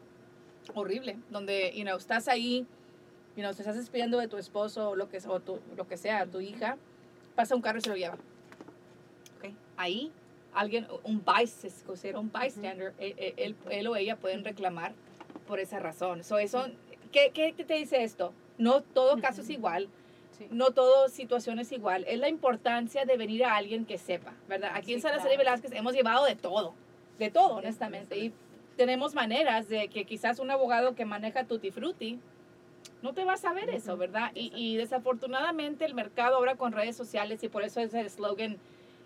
horrible, 0.75 1.19
donde, 1.31 1.73
you 1.75 1.83
know, 1.83 1.97
estás 1.97 2.29
ahí, 2.29 2.67
you 3.37 3.43
know, 3.43 3.53
te 3.55 3.63
estás 3.63 3.77
despidiendo 3.77 4.19
de 4.19 4.29
tu 4.29 4.37
esposo 4.37 4.91
o 4.91 4.97
lo 4.97 5.09
que, 5.09 5.19
o 5.27 5.41
tu- 5.41 5.61
lo 5.77 5.89
que 5.89 5.97
sea, 5.97 6.27
tu 6.27 6.41
hija, 6.41 6.77
pasa 7.35 7.55
un 7.57 7.63
carro 7.63 7.79
y 7.79 7.83
se 7.83 7.89
lo 7.89 7.97
lleva. 7.97 8.19
Okay. 9.39 9.57
Ahí, 9.77 10.13
alguien, 10.53 10.87
un 11.05 11.25
bystander, 11.25 12.17
un 12.17 12.31
bystander, 12.31 12.95
eh, 12.99 13.15
eh, 13.17 13.35
él, 13.39 13.57
él 13.71 13.87
o 13.89 13.97
ella 13.97 14.17
pueden 14.17 14.45
reclamar 14.45 14.93
por 15.49 15.59
esa 15.59 15.81
razón. 15.81 16.23
So, 16.23 16.39
eso, 16.39 16.67
¿qué, 17.11 17.33
¿Qué 17.33 17.53
te 17.53 17.75
dice 17.75 18.05
esto? 18.05 18.33
No 18.59 18.83
todo 18.83 19.21
caso 19.21 19.41
es 19.41 19.51
igual, 19.51 19.89
Sí. 20.37 20.47
no 20.53 20.71
todo 20.71 21.09
situación 21.09 21.59
es 21.59 21.73
igual. 21.73 22.05
Es 22.07 22.21
la 22.21 22.29
importancia 22.29 23.05
de 23.05 23.17
venir 23.17 23.45
a 23.45 23.57
alguien 23.57 23.85
que 23.85 23.99
sepa, 23.99 24.35
¿verdad? 24.49 24.71
Aquí 24.75 24.93
en 24.93 24.99
Sí, 25.01 25.03
Salazar 25.03 25.33
y. 25.33 25.37
Velázquez 25.37 25.73
hemos 25.73 25.95
llevado 25.95 26.25
de 26.27 26.37
todo, 26.37 26.75
de 27.19 27.31
todo, 27.31 27.57
honestamente. 27.57 28.17
Y 28.17 28.33
tenemos 28.77 29.15
maneras 29.15 29.69
de 29.69 29.89
que 29.89 30.05
quizás 30.05 30.39
un 30.39 30.53
abogado 30.53 30.95
que 30.95 31.05
maneja 31.05 31.43
Tutti 31.45 31.73
Frutti 31.73 32.21
no 33.03 33.15
te 33.15 33.25
va 33.25 33.33
a 33.33 33.37
saber 33.37 33.69
eso, 33.71 33.97
¿verdad? 33.97 34.31
Y, 34.35 34.53
y 34.55 34.77
desafortunadamente 34.77 35.85
el 35.85 35.95
mercado 35.95 36.37
ahora 36.37 36.55
con 36.55 36.71
redes 36.73 36.95
sociales 36.97 37.43
y 37.43 37.49
por 37.49 37.65
eso 37.65 37.81
es 37.81 37.93
el 37.95 38.07
eslogan 38.07 38.59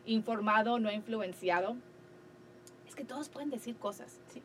informado, 0.05 0.79
no 0.79 0.93
influenciado, 0.93 1.77
es 2.87 2.95
que 2.95 3.05
todos 3.05 3.31
pueden 3.31 3.49
decir 3.49 3.77
cosas. 3.77 4.19
Sí. 4.29 4.43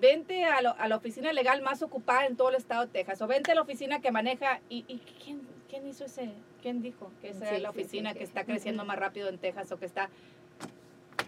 Vente 0.00 0.44
a, 0.44 0.60
lo- 0.60 0.74
a 0.78 0.88
la 0.88 0.96
oficina 0.96 1.32
legal 1.32 1.62
más 1.62 1.80
ocupada 1.82 2.26
en 2.26 2.36
todo 2.36 2.50
el 2.50 2.56
estado 2.56 2.86
de 2.86 2.92
Texas 2.92 3.22
o 3.22 3.26
vente 3.26 3.52
a 3.52 3.54
la 3.54 3.62
oficina 3.62 4.00
que 4.00 4.10
maneja 4.10 4.60
y, 4.68 4.84
y 4.88 4.98
¿quién, 5.24 5.42
quién 5.68 5.86
hizo 5.86 6.04
ese? 6.04 6.30
¿Quién 6.62 6.82
dijo 6.82 7.10
que 7.20 7.30
esa 7.30 7.48
Sí, 7.48 7.54
es 7.56 7.62
la 7.62 7.70
sí, 7.70 7.74
sí, 7.76 7.80
oficina 7.80 8.12
sí. 8.12 8.18
que 8.18 8.24
está 8.24 8.44
creciendo 8.44 8.84
más 8.84 8.98
rápido 8.98 9.28
en 9.28 9.38
Texas 9.38 9.70
o 9.72 9.78
que 9.78 9.86
está 9.86 10.10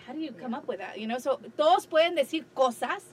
how 0.09 0.15
do 0.15 0.21
you 0.21 0.33
come 0.41 0.57
up 0.57 0.69
with 0.69 0.79
that? 0.79 0.97
You 0.97 1.07
know, 1.07 1.19
so, 1.21 1.39
todos 1.57 1.87
pueden 1.87 2.15
decir 2.15 2.45
cosas, 2.55 3.05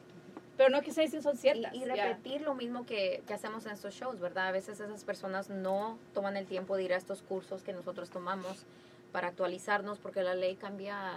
pero 0.58 0.70
no 0.70 0.82
que 0.82 0.92
se 0.92 1.02
dicen 1.02 1.22
son 1.22 1.36
Y, 1.36 1.38
ciertas. 1.40 1.74
y 1.76 1.80
ya. 1.86 1.94
repetir 2.08 2.42
lo 2.42 2.56
mismo 2.56 2.86
que, 2.86 3.24
que 3.28 3.34
hacemos 3.34 3.66
en 3.66 3.74
estos 3.74 3.94
shows, 3.94 4.20
¿verdad? 4.20 4.48
A 4.48 4.52
veces 4.52 4.80
esas 4.80 5.04
personas 5.04 5.50
no 5.50 5.98
toman 6.14 6.36
el 6.38 6.46
tiempo 6.48 6.76
de 6.78 6.84
ir 6.84 6.94
a 6.94 6.98
estos 6.98 7.22
cursos 7.22 7.64
que 7.64 7.74
nosotros 7.74 8.10
tomamos 8.10 8.66
para 9.12 9.28
actualizarnos 9.30 10.00
porque 10.00 10.24
la 10.24 10.34
ley 10.36 10.56
cambia 10.56 11.14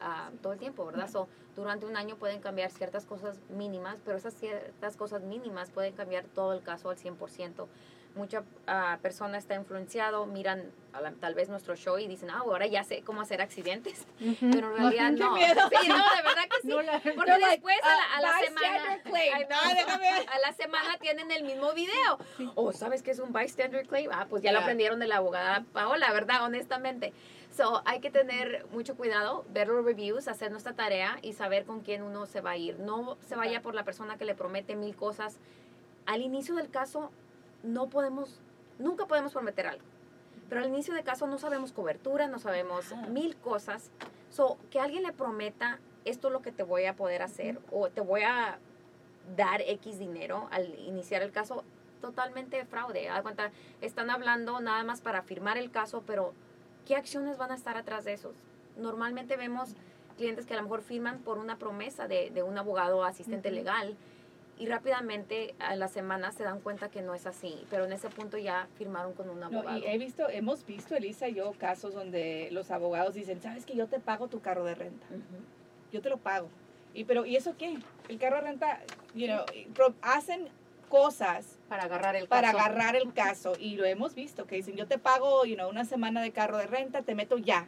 ah, 0.00 0.30
todo 0.42 0.52
el 0.52 0.58
tiempo, 0.58 0.84
¿verdad? 0.86 1.08
So, 1.08 1.28
durante 1.56 1.86
un 1.86 1.96
año 1.96 2.16
pueden 2.16 2.40
cambiar 2.40 2.70
ciertas 2.70 3.04
cosas 3.06 3.38
mínimas, 3.48 3.98
pero 4.04 4.16
esas 4.16 4.34
ciertas 4.34 4.96
cosas 4.96 5.22
mínimas 5.22 5.70
pueden 5.70 5.94
cambiar 5.94 6.24
todo 6.24 6.52
el 6.52 6.62
caso 6.62 6.90
al 6.90 6.96
100%. 6.96 7.66
Mucha 8.16 8.44
ah, 8.68 8.98
persona 9.02 9.38
está 9.38 9.56
influenciado, 9.56 10.24
miran 10.26 10.70
la- 10.92 11.10
tal 11.12 11.34
vez 11.34 11.48
nuestro 11.48 11.74
show 11.74 11.98
y 11.98 12.06
dicen, 12.06 12.30
ah, 12.30 12.38
ahora 12.44 12.64
ya 12.68 12.84
sé 12.84 13.02
cómo 13.02 13.20
hacer 13.20 13.42
accidentes. 13.42 14.06
Pero 14.40 14.76
en 14.76 14.76
realidad 14.76 15.10
qué 15.14 15.20
no. 15.24 15.32
miedo. 15.32 15.60
Sí, 15.80 15.88
no, 15.88 15.96
de 15.96 16.22
verdad 16.22 16.42
que 16.48 16.60
sí. 16.62 16.68
No 16.68 16.82
la- 16.82 17.00
Porque 17.00 17.14
They're 17.24 17.38
like, 17.40 17.50
después 17.56 17.76
a 17.82 17.88
la, 17.88 18.16
a 18.16 18.20
la 18.20 18.38
uh, 18.40 18.44
semana, 18.44 19.02
claim. 19.02 19.32
No. 19.50 19.56
Ah, 19.56 20.32
a 20.32 20.38
la 20.38 20.52
semana 20.52 20.96
tienen 21.00 21.32
el 21.32 21.42
mismo 21.42 21.72
video. 21.72 22.18
O 22.54 22.72
sabes 22.72 23.02
que 23.02 23.10
es 23.10 23.18
un 23.18 23.32
bystander 23.32 23.84
claim. 23.88 24.08
Ah, 24.12 24.26
pues 24.30 24.44
ya 24.44 24.52
lo 24.52 24.58
Ya. 24.58 24.62
aprendieron 24.62 25.00
de 25.00 25.08
la 25.08 25.16
abogada 25.16 25.64
Paola, 25.72 26.12
¿verdad? 26.12 26.44
Honestamente. 26.44 27.12
So, 27.54 27.82
hay 27.84 28.00
que 28.00 28.10
tener 28.10 28.66
mucho 28.72 28.96
cuidado, 28.96 29.44
ver 29.52 29.68
los 29.68 29.84
reviews, 29.84 30.26
hacer 30.26 30.50
nuestra 30.50 30.72
tarea 30.72 31.18
y 31.22 31.34
saber 31.34 31.64
con 31.64 31.82
quién 31.82 32.02
uno 32.02 32.26
se 32.26 32.40
va 32.40 32.50
a 32.50 32.56
ir. 32.56 32.80
No 32.80 33.16
se 33.20 33.36
vaya 33.36 33.62
por 33.62 33.76
la 33.76 33.84
persona 33.84 34.18
que 34.18 34.24
le 34.24 34.34
promete 34.34 34.74
mil 34.74 34.96
cosas. 34.96 35.38
Al 36.04 36.20
inicio 36.20 36.56
del 36.56 36.68
caso 36.68 37.12
no 37.62 37.88
podemos, 37.88 38.40
nunca 38.80 39.06
podemos 39.06 39.32
prometer 39.32 39.68
algo. 39.68 39.84
Pero 40.48 40.62
al 40.62 40.68
inicio 40.68 40.94
del 40.94 41.04
caso 41.04 41.28
no 41.28 41.38
sabemos 41.38 41.70
cobertura, 41.70 42.26
no 42.26 42.40
sabemos 42.40 42.92
mil 43.08 43.36
cosas. 43.36 43.92
So, 44.30 44.58
que 44.70 44.80
alguien 44.80 45.04
le 45.04 45.12
prometa 45.12 45.78
esto 46.04 46.26
es 46.26 46.32
lo 46.32 46.42
que 46.42 46.50
te 46.50 46.64
voy 46.64 46.86
a 46.86 46.96
poder 46.96 47.22
hacer 47.22 47.60
o 47.70 47.88
te 47.88 48.00
voy 48.00 48.22
a 48.22 48.58
dar 49.36 49.60
X 49.60 50.00
dinero 50.00 50.48
al 50.50 50.74
iniciar 50.80 51.22
el 51.22 51.30
caso, 51.30 51.62
totalmente 52.00 52.64
fraude. 52.64 53.08
De 53.08 53.22
cuenta, 53.22 53.52
están 53.80 54.10
hablando 54.10 54.60
nada 54.60 54.82
más 54.82 55.00
para 55.00 55.22
firmar 55.22 55.56
el 55.56 55.70
caso, 55.70 56.02
pero 56.04 56.34
¿qué 56.86 56.96
acciones 56.96 57.38
van 57.38 57.50
a 57.50 57.54
estar 57.54 57.76
atrás 57.76 58.04
de 58.04 58.12
esos? 58.12 58.34
Normalmente 58.76 59.36
vemos 59.36 59.74
clientes 60.16 60.46
que 60.46 60.54
a 60.54 60.56
lo 60.56 60.62
mejor 60.64 60.82
firman 60.82 61.18
por 61.20 61.38
una 61.38 61.58
promesa 61.58 62.06
de, 62.08 62.30
de 62.30 62.42
un 62.42 62.56
abogado 62.58 62.98
o 62.98 63.04
asistente 63.04 63.50
legal 63.50 63.96
y 64.56 64.66
rápidamente 64.66 65.54
a 65.58 65.74
la 65.74 65.88
semana 65.88 66.30
se 66.30 66.44
dan 66.44 66.60
cuenta 66.60 66.88
que 66.88 67.02
no 67.02 67.14
es 67.14 67.26
así, 67.26 67.64
pero 67.70 67.84
en 67.86 67.92
ese 67.92 68.08
punto 68.08 68.38
ya 68.38 68.68
firmaron 68.78 69.12
con 69.12 69.28
un 69.28 69.40
No, 69.40 69.46
abogado. 69.46 69.78
y 69.78 69.84
he 69.86 69.98
visto, 69.98 70.28
hemos 70.28 70.64
visto, 70.64 70.94
Elisa 70.94 71.28
y 71.28 71.34
yo, 71.34 71.52
casos 71.58 71.94
donde 71.94 72.48
los 72.52 72.70
abogados 72.70 73.14
dicen, 73.14 73.40
sabes 73.42 73.66
que 73.66 73.74
yo 73.74 73.88
te 73.88 73.98
pago 73.98 74.28
tu 74.28 74.40
carro 74.40 74.64
de 74.64 74.76
renta, 74.76 75.06
yo 75.92 76.00
te 76.00 76.08
lo 76.08 76.18
pago. 76.18 76.48
Y, 76.92 77.02
pero, 77.04 77.26
¿y 77.26 77.34
eso 77.34 77.56
qué? 77.58 77.76
El 78.08 78.18
carro 78.20 78.36
de 78.36 78.42
renta, 78.42 78.80
you 79.16 79.26
know, 79.26 79.44
hacen 80.02 80.48
cosas 80.84 81.58
Para 81.68 81.84
agarrar 81.84 82.16
el 82.16 82.28
para 82.28 82.52
caso. 82.52 82.58
agarrar 82.64 82.96
el 82.96 83.12
caso 83.12 83.52
y 83.58 83.76
lo 83.76 83.84
hemos 83.84 84.14
visto, 84.14 84.46
que 84.46 84.56
dicen, 84.56 84.76
yo 84.76 84.86
te 84.86 84.98
pago, 84.98 85.44
you 85.44 85.54
know, 85.56 85.68
una 85.68 85.84
semana 85.84 86.22
de 86.22 86.30
carro 86.32 86.56
de 86.58 86.66
renta, 86.66 87.02
te 87.02 87.14
meto 87.14 87.38
ya. 87.38 87.66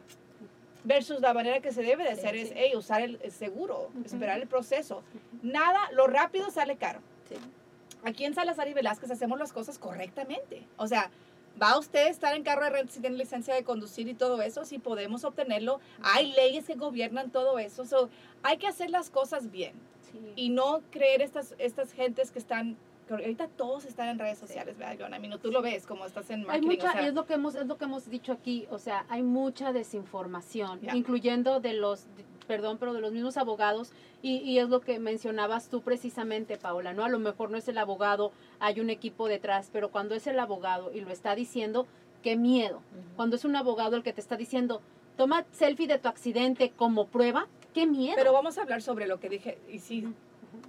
Versus 0.83 1.19
la 1.19 1.33
manera 1.33 1.59
que 1.59 1.71
se 1.73 1.81
debe 1.83 2.03
de 2.03 2.13
Sí, 2.15 2.19
hacer 2.19 2.35
es, 2.35 2.49
sí. 2.49 2.53
hey, 2.57 2.71
usar 2.75 3.01
el, 3.01 3.19
el 3.21 3.31
seguro, 3.31 3.89
esperar 4.05 4.39
el 4.39 4.47
proceso. 4.47 5.03
Nada, 5.41 5.79
lo 5.91 6.07
rápido 6.07 6.49
sale 6.49 6.77
caro. 6.77 6.99
Sí. 7.27 7.35
Aquí 8.03 8.23
en 8.25 8.33
Salazar 8.33 8.67
y 8.69 8.73
Velázquez 8.73 9.11
hacemos 9.11 9.37
las 9.37 9.51
cosas 9.51 9.79
correctamente. 9.79 10.65
O 10.77 10.87
sea, 10.87 11.09
va 11.61 11.77
usted 11.77 12.05
a 12.05 12.09
estar 12.09 12.35
en 12.35 12.43
carro 12.43 12.63
de 12.63 12.69
renta 12.69 12.93
si 12.93 13.01
tiene 13.01 13.17
licencia 13.17 13.53
de 13.53 13.63
conducir 13.63 14.07
y 14.07 14.13
todo 14.13 14.41
eso, 14.41 14.63
si 14.63 14.77
podemos 14.79 15.25
obtenerlo. 15.25 15.81
Hay 16.03 16.31
leyes 16.33 16.65
que 16.65 16.75
gobiernan 16.75 17.31
todo 17.31 17.59
eso. 17.59 17.83
So, 17.85 18.09
hay 18.43 18.57
que 18.57 18.67
hacer 18.67 18.89
las 18.89 19.09
cosas 19.09 19.51
bien 19.51 19.73
Sí. 20.11 20.19
y 20.37 20.49
no 20.49 20.81
creer 20.89 21.21
estas, 21.21 21.53
estas 21.57 21.91
gentes 21.91 22.31
que 22.31 22.39
están, 22.39 22.77
ahorita 23.13 23.47
todos 23.49 23.85
están 23.85 24.09
en 24.09 24.19
redes 24.19 24.37
sociales, 24.37 24.77
¿verdad, 24.77 24.95
Joana? 24.99 25.17
I 25.17 25.19
mean, 25.19 25.39
tú 25.39 25.51
lo 25.51 25.61
ves 25.61 25.85
como 25.85 26.05
estás 26.05 26.29
en 26.29 26.41
Hay 26.41 26.45
marketing. 26.45 26.67
mucha, 26.67 26.89
o 26.89 26.91
sea, 26.93 27.07
es 27.07 27.13
lo 27.13 27.25
que 27.25 27.33
hemos, 27.35 27.55
es 27.55 27.65
lo 27.67 27.77
que 27.77 27.85
hemos 27.85 28.09
dicho 28.09 28.31
aquí, 28.33 28.67
o 28.69 28.79
sea, 28.79 29.05
hay 29.09 29.23
mucha 29.23 29.71
desinformación, 29.73 30.79
incluyendo 30.93 31.59
de 31.59 31.73
los, 31.73 32.03
de- 32.15 32.25
perdón, 32.47 32.77
pero 32.79 32.93
de 32.93 33.01
los 33.01 33.11
mismos 33.11 33.37
abogados, 33.37 33.91
y, 34.21 34.37
y 34.37 34.59
es 34.59 34.69
lo 34.69 34.79
que 34.81 34.99
mencionabas 34.99 35.69
tú 35.69 35.81
precisamente, 35.81 36.57
Paola, 36.57 36.93
¿no? 36.93 37.03
A 37.03 37.09
lo 37.09 37.19
mejor 37.19 37.49
no 37.51 37.57
es 37.57 37.67
el 37.67 37.77
abogado, 37.77 38.31
hay 38.59 38.79
un 38.79 38.89
equipo 38.89 39.27
detrás, 39.27 39.69
pero 39.71 39.89
cuando 39.89 40.15
es 40.15 40.27
el 40.27 40.39
abogado 40.39 40.91
y 40.93 41.01
lo 41.01 41.11
está 41.11 41.35
diciendo, 41.35 41.85
qué 42.23 42.35
miedo. 42.35 42.81
Cuando 43.15 43.35
es 43.35 43.45
un 43.45 43.55
abogado 43.55 43.95
el 43.95 44.03
que 44.03 44.13
te 44.13 44.21
está 44.21 44.37
diciendo, 44.37 44.81
toma 45.17 45.45
selfie 45.51 45.87
de 45.87 45.99
tu 45.99 46.07
accidente 46.07 46.71
como 46.75 47.05
prueba, 47.07 47.47
qué 47.73 47.85
miedo. 47.85 48.15
Pero 48.15 48.33
vamos 48.33 48.57
a 48.57 48.63
hablar 48.63 48.81
sobre 48.81 49.07
lo 49.07 49.19
que 49.19 49.29
dije. 49.29 49.59
Y 49.71 49.79
sí, 49.79 50.07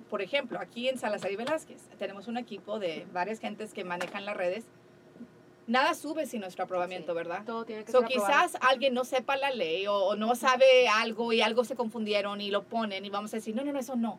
por 0.08 0.22
ejemplo, 0.22 0.58
aquí 0.60 0.88
en 0.88 0.98
Salazar 0.98 1.30
y 1.32 1.36
Velázquez 1.36 1.82
tenemos 1.98 2.26
un 2.28 2.36
equipo 2.36 2.78
de 2.78 3.06
varias 3.12 3.38
gentes 3.40 3.72
que 3.74 3.84
manejan 3.84 4.24
las 4.24 4.36
redes. 4.36 4.64
Nada 5.66 5.92
sube 5.94 6.24
sin 6.26 6.40
nuestro 6.40 6.64
aprobamiento, 6.64 7.12
Sí. 7.12 7.16
¿verdad? 7.16 7.42
Todo 7.44 7.64
tiene 7.66 7.84
que 7.84 7.92
So, 7.92 7.98
ser 7.98 8.06
aprobado. 8.06 8.26
quizás 8.48 8.58
alguien 8.62 8.94
no 8.94 9.04
sepa 9.04 9.36
la 9.36 9.50
ley 9.50 9.86
o, 9.86 9.94
o 9.94 10.16
no 10.16 10.34
sabe 10.34 10.88
algo 10.88 11.32
y 11.34 11.42
algo 11.42 11.62
se 11.64 11.76
confundieron 11.76 12.40
y 12.40 12.50
lo 12.50 12.62
ponen 12.64 13.04
y 13.04 13.10
vamos 13.10 13.34
a 13.34 13.36
decir, 13.36 13.54
no, 13.54 13.62
no, 13.64 13.72
no, 13.72 13.78
eso 13.78 13.94
no. 13.94 14.18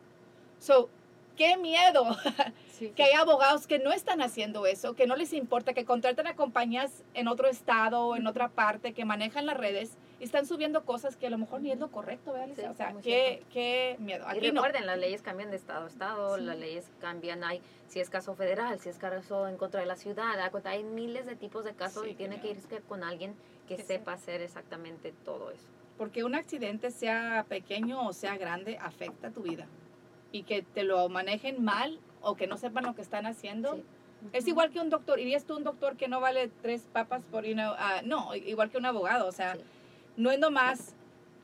So, 0.60 0.88
qué 1.36 1.56
miedo 1.56 2.04
Sí, 2.72 2.90
que 2.94 3.02
hay 3.02 3.12
abogados 3.14 3.66
que 3.66 3.78
no 3.80 3.92
están 3.92 4.22
haciendo 4.22 4.64
eso, 4.64 4.94
que 4.94 5.06
no 5.08 5.16
les 5.16 5.32
importa, 5.32 5.72
que 5.74 5.84
contratan 5.84 6.28
a 6.28 6.36
compañías 6.36 7.02
en 7.14 7.26
otro 7.26 7.48
estado 7.48 8.06
o 8.06 8.16
en 8.16 8.26
otra 8.28 8.48
parte 8.48 8.92
que 8.92 9.04
manejan 9.04 9.44
las 9.46 9.56
redes 9.56 9.96
están 10.24 10.46
subiendo 10.46 10.84
cosas 10.84 11.16
que 11.16 11.26
a 11.26 11.30
lo 11.30 11.38
mejor 11.38 11.60
ni 11.62 11.72
es 11.72 11.78
lo 11.78 11.90
correcto, 11.90 12.32
¿verdad? 12.32 12.54
Sí, 12.54 12.62
o 12.62 12.74
sea, 12.74 12.94
qué, 13.02 13.42
qué 13.52 13.96
miedo. 13.98 14.26
Y 14.34 14.52
no. 14.52 14.62
recuerden, 14.62 14.86
las 14.86 14.98
leyes 14.98 15.22
cambian 15.22 15.50
de 15.50 15.56
estado 15.56 15.84
a 15.84 15.88
estado, 15.88 16.36
Sí. 16.36 16.44
las 16.44 16.58
leyes 16.58 16.90
cambian, 17.00 17.42
hay, 17.42 17.62
si 17.88 18.00
es 18.00 18.10
caso 18.10 18.34
federal, 18.34 18.78
si 18.80 18.88
es 18.88 18.98
caso 18.98 19.48
en 19.48 19.56
contra 19.56 19.80
de 19.80 19.86
la 19.86 19.96
ciudad, 19.96 20.38
hay 20.64 20.84
miles 20.84 21.26
de 21.26 21.36
tipos 21.36 21.64
de 21.64 21.72
casos 21.72 22.04
Sí, 22.04 22.10
y 22.10 22.14
tiene 22.14 22.40
que 22.40 22.50
irse 22.50 22.80
con 22.88 23.02
alguien 23.02 23.34
que 23.66 23.76
Que 23.76 23.82
sepa 23.82 24.14
hacer 24.14 24.42
exactamente 24.42 25.14
todo 25.24 25.50
eso. 25.50 25.64
Porque 25.96 26.24
un 26.24 26.34
accidente, 26.34 26.90
sea 26.90 27.46
pequeño 27.48 28.06
o 28.06 28.12
sea 28.12 28.36
grande, 28.36 28.78
afecta 28.80 29.30
tu 29.30 29.42
vida. 29.42 29.66
Y 30.32 30.42
que 30.42 30.62
te 30.62 30.82
lo 30.82 31.08
manejen 31.08 31.62
mal 31.62 32.00
o 32.20 32.34
que 32.36 32.46
no 32.46 32.56
sepan 32.56 32.84
lo 32.84 32.94
que 32.94 33.02
están 33.02 33.26
haciendo. 33.26 33.76
Sí. 33.76 33.84
Es 34.32 34.46
igual 34.48 34.70
que 34.70 34.80
un 34.80 34.90
doctor. 34.90 35.18
¿Irías 35.18 35.44
tú 35.44 35.56
un 35.56 35.64
doctor 35.64 35.96
que 35.96 36.08
no 36.08 36.20
vale 36.20 36.50
tres 36.62 36.82
papas 36.92 37.22
por, 37.30 37.44
you 37.44 37.54
know, 37.54 37.74
ah, 37.78 38.02
no, 38.04 38.34
igual 38.34 38.70
que 38.70 38.78
un 38.78 38.86
abogado. 38.86 39.26
O 39.26 39.32
sea. 39.32 39.56
No 40.16 40.30
es 40.30 40.38
nomás 40.38 40.94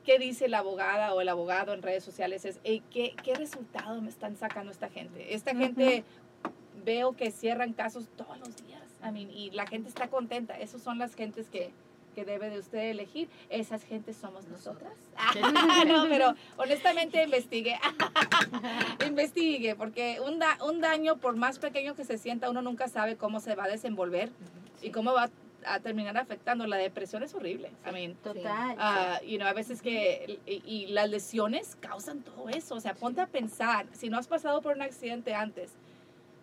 qué 0.05 0.19
dice 0.19 0.47
la 0.47 0.59
abogada 0.59 1.13
o 1.13 1.21
el 1.21 1.27
abogado 1.27 1.73
en 1.73 1.81
redes 1.81 2.03
sociales, 2.03 2.45
es 2.45 2.59
"Ey, 2.63 2.81
¿qué, 2.91 3.13
qué 3.23 3.35
resultado 3.35 4.01
me 4.01 4.09
están 4.09 4.37
sacando 4.37 4.71
esta 4.71 4.89
gente. 4.89 5.33
Esta 5.33 5.53
gente 5.53 6.05
veo 6.85 7.13
que 7.17 7.31
cierran 7.31 7.73
casos 7.73 8.07
todos 8.15 8.39
los 8.39 8.55
días. 8.55 8.81
I 9.01 9.11
mean, 9.11 9.29
y 9.29 9.51
la 9.51 9.67
gente 9.67 9.89
está 9.89 10.07
contenta. 10.07 10.57
Esas 10.57 10.81
son 10.81 10.97
las 10.97 11.15
gentes 11.15 11.49
que, 11.49 11.71
que 12.15 12.23
debe 12.23 12.49
de 12.49 12.59
usted 12.59 12.79
elegir, 12.79 13.29
esas 13.49 13.83
gentes 13.83 14.15
somos 14.15 14.47
nosotras. 14.47 14.93
no, 15.87 16.05
pero 16.09 16.33
honestamente 16.55 17.21
investigue. 17.21 17.77
investigue, 19.05 19.75
porque 19.75 20.19
un, 20.25 20.39
da, 20.39 20.57
un 20.65 20.79
daño, 20.79 21.17
por 21.17 21.35
más 21.35 21.59
pequeño 21.59 21.95
que 21.95 22.05
se 22.05 22.17
sienta, 22.17 22.49
uno 22.49 22.61
nunca 22.61 22.87
sabe 22.87 23.17
cómo 23.17 23.39
se 23.39 23.53
va 23.55 23.65
a 23.65 23.67
desenvolver 23.67 24.31
y 24.81 24.91
cómo 24.91 25.13
va 25.13 25.29
a 25.73 25.79
terminar 25.79 26.17
afectando. 26.17 26.65
La 26.67 26.77
depresión 26.77 27.23
es 27.23 27.33
horrible. 27.33 27.71
I 27.85 27.91
mean, 27.91 28.15
Total. 28.15 28.75
Ah, 28.79 29.19
you 29.25 29.37
know, 29.37 29.47
a 29.47 29.53
veces 29.53 29.81
que, 29.81 30.39
y, 30.45 30.61
y 30.65 30.87
las 30.87 31.09
lesiones 31.09 31.75
causan 31.79 32.21
todo 32.21 32.49
eso. 32.49 32.75
O 32.75 32.79
sea, 32.79 32.93
ponte 32.93 33.21
a 33.21 33.27
pensar, 33.27 33.87
si 33.93 34.09
no 34.09 34.17
has 34.17 34.27
pasado 34.27 34.61
por 34.61 34.75
un 34.75 34.81
accidente 34.81 35.33
antes, 35.35 35.73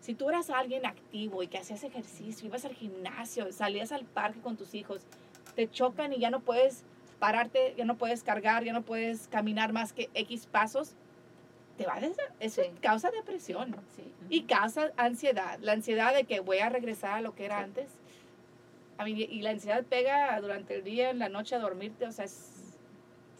si 0.00 0.14
tú 0.14 0.28
eras 0.28 0.50
alguien 0.50 0.84
activo 0.86 1.42
y 1.42 1.48
que 1.48 1.58
hacías 1.58 1.82
ejercicio, 1.84 2.46
ibas 2.46 2.64
al 2.64 2.74
gimnasio, 2.74 3.50
salías 3.52 3.90
al 3.92 4.04
parque 4.04 4.40
con 4.40 4.56
tus 4.56 4.74
hijos, 4.74 5.02
te 5.54 5.70
chocan 5.70 6.12
y 6.12 6.18
ya 6.18 6.30
no 6.30 6.40
puedes 6.40 6.84
pararte, 7.18 7.74
ya 7.76 7.84
no 7.86 7.96
puedes 7.96 8.22
cargar, 8.22 8.64
ya 8.64 8.72
no 8.74 8.82
puedes 8.82 9.28
caminar 9.28 9.72
más 9.72 9.92
que 9.94 10.10
X 10.14 10.46
pasos, 10.46 10.94
te 11.78 11.86
va 11.86 11.94
a 11.94 12.00
eso 12.40 12.62
Sí. 12.62 12.70
causa 12.82 13.10
depresión 13.10 13.74
Sí. 13.96 14.02
y 14.28 14.42
causa 14.42 14.92
ansiedad. 14.96 15.58
La 15.60 15.72
ansiedad 15.72 16.14
de 16.14 16.24
que 16.24 16.40
voy 16.40 16.58
a 16.58 16.68
regresar 16.68 17.12
a 17.12 17.20
lo 17.20 17.34
que 17.34 17.46
era 17.46 17.58
Sí. 17.58 17.64
antes. 17.64 17.88
A 18.98 19.04
mí, 19.04 19.12
y 19.12 19.42
la 19.42 19.50
ansiedad 19.50 19.84
pega 19.84 20.40
durante 20.40 20.76
el 20.76 20.84
día, 20.84 21.10
en 21.10 21.18
la 21.18 21.28
noche 21.28 21.54
a 21.56 21.58
dormirte, 21.58 22.06
o 22.06 22.12
sea, 22.12 22.24
es, 22.24 22.78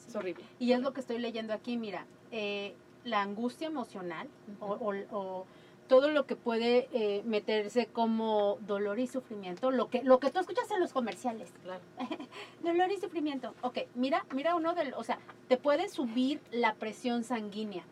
es 0.09 0.17
horrible. 0.17 0.45
Y 0.59 0.73
es 0.73 0.81
lo 0.81 0.93
que 0.93 1.01
estoy 1.01 1.19
leyendo 1.19 1.53
aquí, 1.53 1.77
mira, 1.77 2.07
eh, 2.33 2.75
la 3.05 3.23
angustia 3.23 3.67
emocional 3.69 4.29
o, 4.61 4.73
o- 4.73 5.17
o 5.17 5.47
todo 5.87 6.09
lo 6.09 6.25
que 6.27 6.35
puede 6.35 6.89
eh, 6.93 7.23
meterse 7.27 7.87
como 7.87 8.57
dolor 8.67 8.99
y 8.99 9.07
sufrimiento, 9.07 9.71
lo 9.71 9.91
que, 9.91 10.03
lo 10.03 10.19
que 10.19 10.31
tú 10.31 10.41
escuchas 10.41 10.71
en 10.71 10.81
los 10.81 10.93
comerciales, 10.95 11.53
Claro. 11.63 11.83
dolor 12.63 12.91
y 12.91 12.97
sufrimiento. 12.99 13.55
Ok, 13.61 13.81
mira, 13.95 14.25
mira 14.35 14.55
uno 14.57 14.75
del, 14.75 14.95
o 14.95 15.05
sea, 15.05 15.19
te 15.49 15.59
puede 15.59 15.89
subir 15.91 16.41
la 16.51 16.75
presión 16.75 17.23
sanguínea 17.23 17.85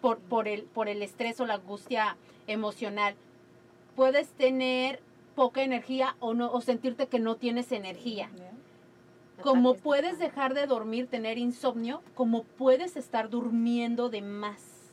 por, 0.00 0.18
por, 0.18 0.48
el, 0.48 0.64
por 0.64 0.88
el 0.88 1.00
estrés 1.00 1.38
o 1.40 1.46
la 1.46 1.54
angustia 1.54 2.16
emocional. 2.48 3.14
Puedes 3.94 4.30
tener 4.32 5.00
poca 5.34 5.62
energía 5.62 6.16
o 6.20 6.34
no 6.34 6.50
o 6.52 6.60
sentirte 6.60 7.06
que 7.06 7.18
no 7.18 7.36
tienes 7.36 7.72
energía. 7.72 8.30
Como 9.42 9.74
puedes 9.74 10.18
de 10.18 10.26
dejar 10.26 10.54
de 10.54 10.66
dormir, 10.66 11.08
tener 11.08 11.36
insomnio, 11.36 12.02
como 12.14 12.44
puedes 12.44 12.96
estar 12.96 13.28
durmiendo 13.28 14.08
de 14.08 14.22
más. 14.22 14.92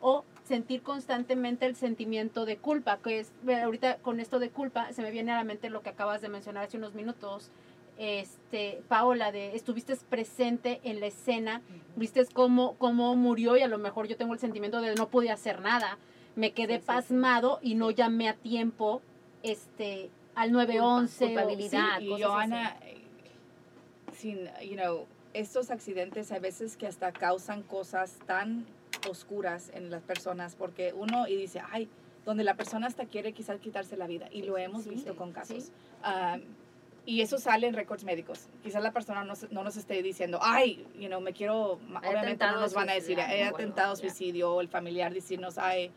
O 0.00 0.24
sentir 0.44 0.82
constantemente 0.82 1.64
el 1.64 1.76
sentimiento 1.76 2.46
de 2.46 2.56
culpa, 2.56 2.98
que 2.98 3.20
es, 3.20 3.32
ahorita 3.62 3.98
con 3.98 4.20
esto 4.20 4.38
de 4.38 4.50
culpa, 4.50 4.92
se 4.92 5.02
me 5.02 5.10
viene 5.10 5.32
a 5.32 5.36
la 5.36 5.44
mente 5.44 5.70
lo 5.70 5.82
que 5.82 5.90
acabas 5.90 6.20
de 6.20 6.28
mencionar 6.28 6.64
hace 6.64 6.76
unos 6.76 6.94
minutos, 6.94 7.50
este, 7.96 8.82
Paola, 8.88 9.30
de 9.30 9.54
estuviste 9.54 9.96
presente 10.08 10.80
en 10.82 11.00
la 11.00 11.06
escena, 11.06 11.62
viste 11.96 12.26
cómo, 12.32 12.74
cómo 12.76 13.14
murió 13.14 13.56
y 13.56 13.62
a 13.62 13.68
lo 13.68 13.78
mejor 13.78 14.08
yo 14.08 14.16
tengo 14.16 14.34
el 14.34 14.40
sentimiento 14.40 14.80
de 14.80 14.94
no 14.96 15.08
pude 15.08 15.30
hacer 15.30 15.60
nada, 15.60 15.96
me 16.34 16.52
quedé 16.52 16.74
Sí, 16.74 16.80
sí, 16.80 16.82
sí. 16.82 16.86
pasmado 16.86 17.60
y 17.62 17.76
no 17.76 17.90
llamé 17.90 18.28
a 18.28 18.34
tiempo 18.34 19.00
este, 19.44 20.10
al 20.34 20.50
911. 20.50 21.24
o- 21.24 21.28
culpabilidad. 21.28 21.98
Sí, 21.98 22.06
y 22.06 22.08
cosas 22.10 22.26
Johanna, 22.26 22.76
eh, 22.82 22.96
sin, 24.12 24.48
you 24.62 24.74
know, 24.76 25.06
estos 25.32 25.70
accidentes 25.70 26.32
a 26.32 26.38
veces 26.38 26.76
que 26.76 26.86
hasta 26.86 27.12
causan 27.12 27.62
cosas 27.62 28.18
tan 28.26 28.66
oscuras 29.08 29.70
en 29.74 29.90
las 29.90 30.02
personas, 30.02 30.54
porque 30.56 30.92
uno 30.96 31.26
y 31.28 31.36
dice, 31.36 31.60
ay, 31.70 31.88
donde 32.24 32.42
la 32.44 32.54
persona 32.54 32.86
hasta 32.86 33.04
quiere 33.06 33.32
quizás 33.32 33.60
quitarse 33.60 33.96
la 33.96 34.06
vida, 34.06 34.28
y 34.32 34.42
lo 34.42 34.56
hemos 34.56 34.84
sí, 34.84 34.90
visto 34.90 35.12
sí, 35.12 35.16
con 35.18 35.32
casos. 35.32 35.64
sí. 35.64 35.72
Um, 36.04 36.40
y 37.06 37.20
eso 37.20 37.36
sale 37.36 37.66
en 37.66 37.74
récords 37.74 38.02
médicos. 38.04 38.48
Quizás 38.62 38.82
la 38.82 38.90
persona 38.92 39.24
no, 39.24 39.34
no 39.50 39.62
nos 39.62 39.76
esté 39.76 40.02
diciendo, 40.02 40.38
ay, 40.40 40.86
you 40.98 41.08
know, 41.08 41.20
me 41.20 41.34
quiero, 41.34 41.78
He 42.02 42.08
obviamente 42.08 42.46
no 42.46 42.60
nos 42.60 42.72
van 42.72 42.88
a 42.88 42.94
decir, 42.94 43.18
he 43.18 43.44
atentado 43.44 43.94
suicidio, 43.94 44.54
o 44.54 44.60
el 44.62 44.68
familiar 44.68 45.12
decirnos, 45.12 45.58
ay, 45.58 45.90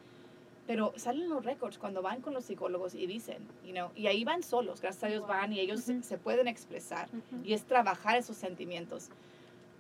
pero 0.68 0.94
salen 0.98 1.30
los 1.30 1.44
récords 1.46 1.78
cuando 1.78 2.02
van 2.02 2.22
con 2.22 2.34
los 2.34 2.44
psicólogos 2.46 2.94
y 2.94 3.08
dicen, 3.08 3.38
you 3.66 3.72
know, 3.72 3.90
y 3.96 4.08
ahí 4.08 4.24
van 4.26 4.44
solos, 4.44 4.82
gracias 4.82 5.04
a 5.06 5.08
Dios 5.08 5.22
Wow. 5.22 5.30
van 5.30 5.54
y 5.54 5.60
ellos 5.62 5.80
se- 5.82 5.94
Ujú. 5.94 6.04
se 6.04 6.18
pueden 6.18 6.48
expresar 6.48 7.08
Ujú. 7.08 7.42
y 7.46 7.54
es 7.54 7.64
trabajar 7.64 8.18
esos 8.18 8.36
sentimientos. 8.36 9.10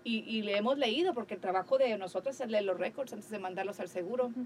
Y, 0.05 0.19
y 0.19 0.41
le 0.43 0.55
hemos 0.55 0.77
leído, 0.77 1.13
porque 1.13 1.33
el 1.33 1.41
trabajo 1.41 1.77
de 1.77 1.97
nosotros 1.97 2.39
es 2.39 2.49
leer 2.49 2.63
los 2.63 2.79
récords 2.79 3.11
antes 3.11 3.29
de 3.29 3.39
mandarlos 3.39 3.81
al 3.81 3.89
seguro 3.89 4.27
Ujú. 4.27 4.45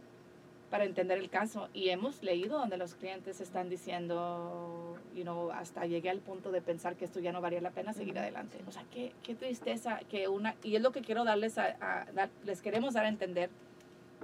para 0.72 0.86
entender 0.86 1.20
el 1.20 1.30
caso. 1.30 1.70
Y 1.76 1.90
hemos 1.90 2.24
leído 2.24 2.58
donde 2.58 2.78
los 2.78 2.96
clientes 2.96 3.40
están 3.40 3.70
diciendo, 3.70 4.96
you 5.16 5.22
know, 5.22 5.52
hasta 5.52 5.86
llegué 5.86 6.10
al 6.10 6.20
punto 6.22 6.52
de 6.52 6.62
pensar 6.62 6.96
que 6.96 7.06
esto 7.06 7.20
ya 7.20 7.32
no 7.32 7.42
valía 7.42 7.62
la 7.62 7.70
pena 7.70 7.94
seguir 7.94 8.18
adelante. 8.18 8.58
O 8.68 8.72
sea, 8.72 8.84
qué, 8.92 9.12
qué 9.22 9.36
tristeza 9.36 10.00
que 10.10 10.28
una, 10.28 10.56
y 10.64 10.76
es 10.76 10.82
lo 10.82 10.92
que 10.92 11.02
quiero 11.02 11.24
darles 11.24 11.60
a, 11.60 11.76
a- 11.80 12.12
dar- 12.14 12.30
les 12.44 12.64
queremos 12.64 12.96
dar 12.96 13.06
a 13.06 13.10
entender, 13.10 13.52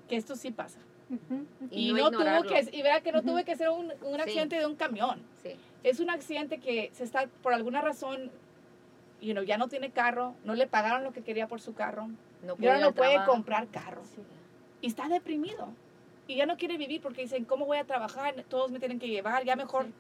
que 0.10 0.16
esto 0.16 0.36
sí 0.36 0.50
pasa. 0.50 0.80
Ujú. 1.10 1.46
Y, 1.72 1.90
Y 1.90 1.94
no 1.94 2.10
no, 2.12 2.18
tuvo 2.20 2.44
que, 2.50 2.68
y 2.72 2.82
verá 2.82 3.02
que 3.02 3.12
no 3.12 3.20
Ujú. 3.20 3.30
tuve 3.30 3.44
que 3.46 3.56
ser 3.56 3.70
un, 3.70 3.94
un 4.02 4.20
accidente 4.22 4.58
de 4.58 4.66
un 4.66 4.76
camión 4.76 5.22
Sí. 5.42 5.56
es 5.84 6.00
un 6.00 6.10
accidente 6.10 6.60
que 6.60 6.90
se 6.94 7.04
está, 7.06 7.28
por 7.42 7.54
alguna 7.54 7.82
razón, 7.82 8.30
you 9.22 9.32
know, 9.34 9.44
ya 9.44 9.58
no 9.58 9.68
tiene 9.70 9.92
carro, 9.92 10.36
no 10.44 10.54
le 10.54 10.68
pagaron 10.68 11.04
lo 11.04 11.14
que 11.14 11.22
quería 11.22 11.48
por 11.48 11.62
su 11.62 11.74
carro, 11.74 12.10
No 12.44 12.56
y 12.60 12.68
ahora 12.68 12.80
no 12.80 12.92
puede 12.94 13.12
trabajo. 13.12 13.32
comprar 13.32 13.68
carro. 13.68 14.02
Sí. 14.04 14.22
Y 14.82 14.88
está 14.88 15.08
deprimido. 15.08 15.70
Y 16.28 16.36
ya 16.36 16.46
no 16.46 16.58
quiere 16.58 16.78
vivir 16.78 17.02
porque 17.02 17.22
dicen, 17.22 17.46
¿cómo 17.46 17.66
voy 17.66 17.78
a 17.78 17.86
trabajar? 17.86 18.36
Todos 18.50 18.70
me 18.70 18.80
tienen 18.80 19.00
que 19.00 19.08
llevar, 19.08 19.46
ya 19.46 19.56
mejor. 19.56 19.86
Sí. 19.86 19.94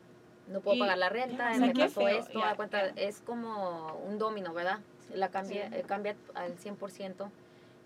No 0.51 0.59
puedo 0.61 0.75
Y- 0.75 0.79
pagar 0.79 0.97
la 0.97 1.09
renta, 1.09 1.53
ya, 1.53 1.59
me 1.59 1.73
pasó 1.73 2.01
feo, 2.01 2.19
esto, 2.19 2.39
ya, 2.39 2.55
cuenta, 2.55 2.93
ya. 2.93 3.01
es 3.01 3.21
como 3.21 3.97
un 4.05 4.17
domino, 4.17 4.53
¿verdad? 4.53 4.79
La 5.13 5.29
cambia, 5.29 5.69
Sí. 5.69 5.75
eh, 5.75 5.83
cambia 5.87 6.15
al 6.35 6.57
100%. 6.57 7.29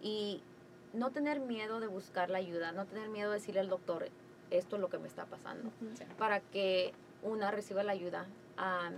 Y 0.01 0.41
no 0.93 1.11
tener 1.11 1.39
miedo 1.39 1.79
de 1.79 1.87
buscar 1.87 2.29
la 2.29 2.37
ayuda, 2.39 2.71
no 2.71 2.85
tener 2.85 3.09
miedo 3.09 3.29
de 3.31 3.37
decirle 3.37 3.61
al 3.61 3.69
doctor, 3.69 4.09
esto 4.49 4.75
es 4.75 4.81
lo 4.81 4.89
que 4.89 4.97
me 4.97 5.07
está 5.07 5.25
pasando, 5.25 5.69
para 6.17 6.39
que 6.41 6.93
una 7.23 7.51
reciba 7.51 7.83
la 7.83 7.93
ayuda. 7.93 8.25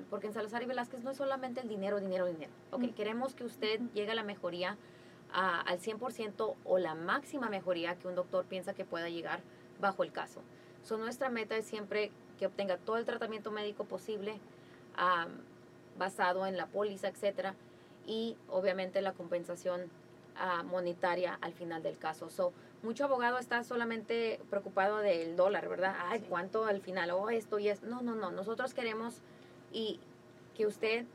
Porque 0.10 0.28
en 0.28 0.34
Salazar 0.34 0.62
y 0.64 0.66
Velázquez 0.66 1.04
no 1.04 1.12
es 1.12 1.18
solamente 1.18 1.62
el 1.62 1.70
dinero, 1.70 2.00
dinero, 2.00 2.26
dinero. 2.26 2.52
Ok, 2.72 2.84
Ujú. 2.84 2.94
queremos 2.96 3.34
que 3.36 3.46
usted 3.46 3.80
llegue 3.94 4.12
a 4.12 4.16
la 4.16 4.24
mejoría 4.24 4.78
a- 5.32 5.62
al 5.62 5.80
100% 5.80 6.56
o 6.66 6.78
la 6.80 6.96
máxima 6.96 7.50
mejoría 7.50 7.96
que 7.96 8.08
un 8.08 8.16
doctor 8.16 8.46
piensa 8.46 8.74
que 8.74 8.84
pueda 8.86 9.10
llegar 9.10 9.42
bajo 9.80 10.04
el 10.04 10.12
caso. 10.12 10.42
So, 10.84 10.98
nuestra 10.98 11.30
meta 11.30 11.56
es 11.56 11.66
siempre 11.66 12.12
que 12.38 12.46
obtenga 12.48 12.78
todo 12.78 12.98
el 12.98 13.06
tratamiento 13.06 13.52
médico 13.52 13.86
posible 13.86 14.40
basado 15.98 16.46
en 16.46 16.58
la 16.58 16.68
póliza, 16.68 17.08
etcétera, 17.08 17.56
y 18.06 18.36
obviamente 18.50 19.02
la 19.02 19.14
compensación 19.14 19.90
ah, 20.38 20.64
monetaria 20.64 21.38
al 21.42 21.54
final 21.54 21.82
del 21.84 21.98
caso. 21.98 22.30
So, 22.30 22.54
mucho 22.82 23.06
abogado 23.06 23.38
está 23.38 23.64
solamente 23.64 24.40
preocupado 24.50 24.98
del 25.00 25.36
dólar, 25.36 25.70
¿verdad? 25.70 25.96
Ay, 26.00 26.20
Sí. 26.20 26.26
¿cuánto 26.30 26.66
al 26.66 26.82
final? 26.82 27.12
Oh, 27.12 27.30
esto 27.30 27.60
y 27.60 27.70
esto. 27.70 27.86
No, 27.88 28.02
no, 28.02 28.16
no. 28.16 28.32
Nosotros 28.32 28.74
queremos 28.74 29.22
y 29.72 30.00
que 30.56 30.68
usted 30.68 31.06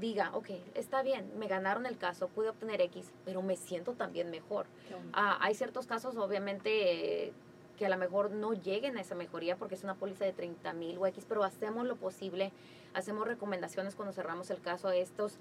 diga, 0.00 0.30
ok, 0.34 0.48
está 0.74 1.02
bien, 1.02 1.30
me 1.38 1.48
ganaron 1.48 1.84
el 1.84 1.98
caso, 1.98 2.28
pude 2.28 2.48
obtener 2.48 2.80
X, 2.80 3.12
pero 3.26 3.42
me 3.42 3.56
siento 3.56 3.92
también 3.92 4.30
mejor. 4.30 4.64
Ah, 5.12 5.36
hay 5.40 5.54
ciertos 5.54 5.86
casos, 5.86 6.16
obviamente, 6.16 7.26
eh, 7.26 7.32
que 7.76 7.84
a 7.84 7.90
lo 7.90 7.98
mejor 7.98 8.30
no 8.30 8.54
lleguen 8.54 8.96
a 8.96 9.02
esa 9.02 9.14
mejoría 9.14 9.56
porque 9.56 9.74
es 9.74 9.84
una 9.84 9.94
póliza 9.94 10.24
de 10.24 10.32
30 10.32 10.72
mil 10.72 10.96
o 10.98 11.06
X, 11.06 11.26
pero 11.28 11.44
hacemos 11.44 11.86
lo 11.86 11.96
posible, 11.96 12.52
hacemos 12.94 13.26
recomendaciones 13.26 13.94
cuando 13.94 14.12
cerramos 14.14 14.50
el 14.50 14.62
caso. 14.62 14.90
Estos 14.90 15.36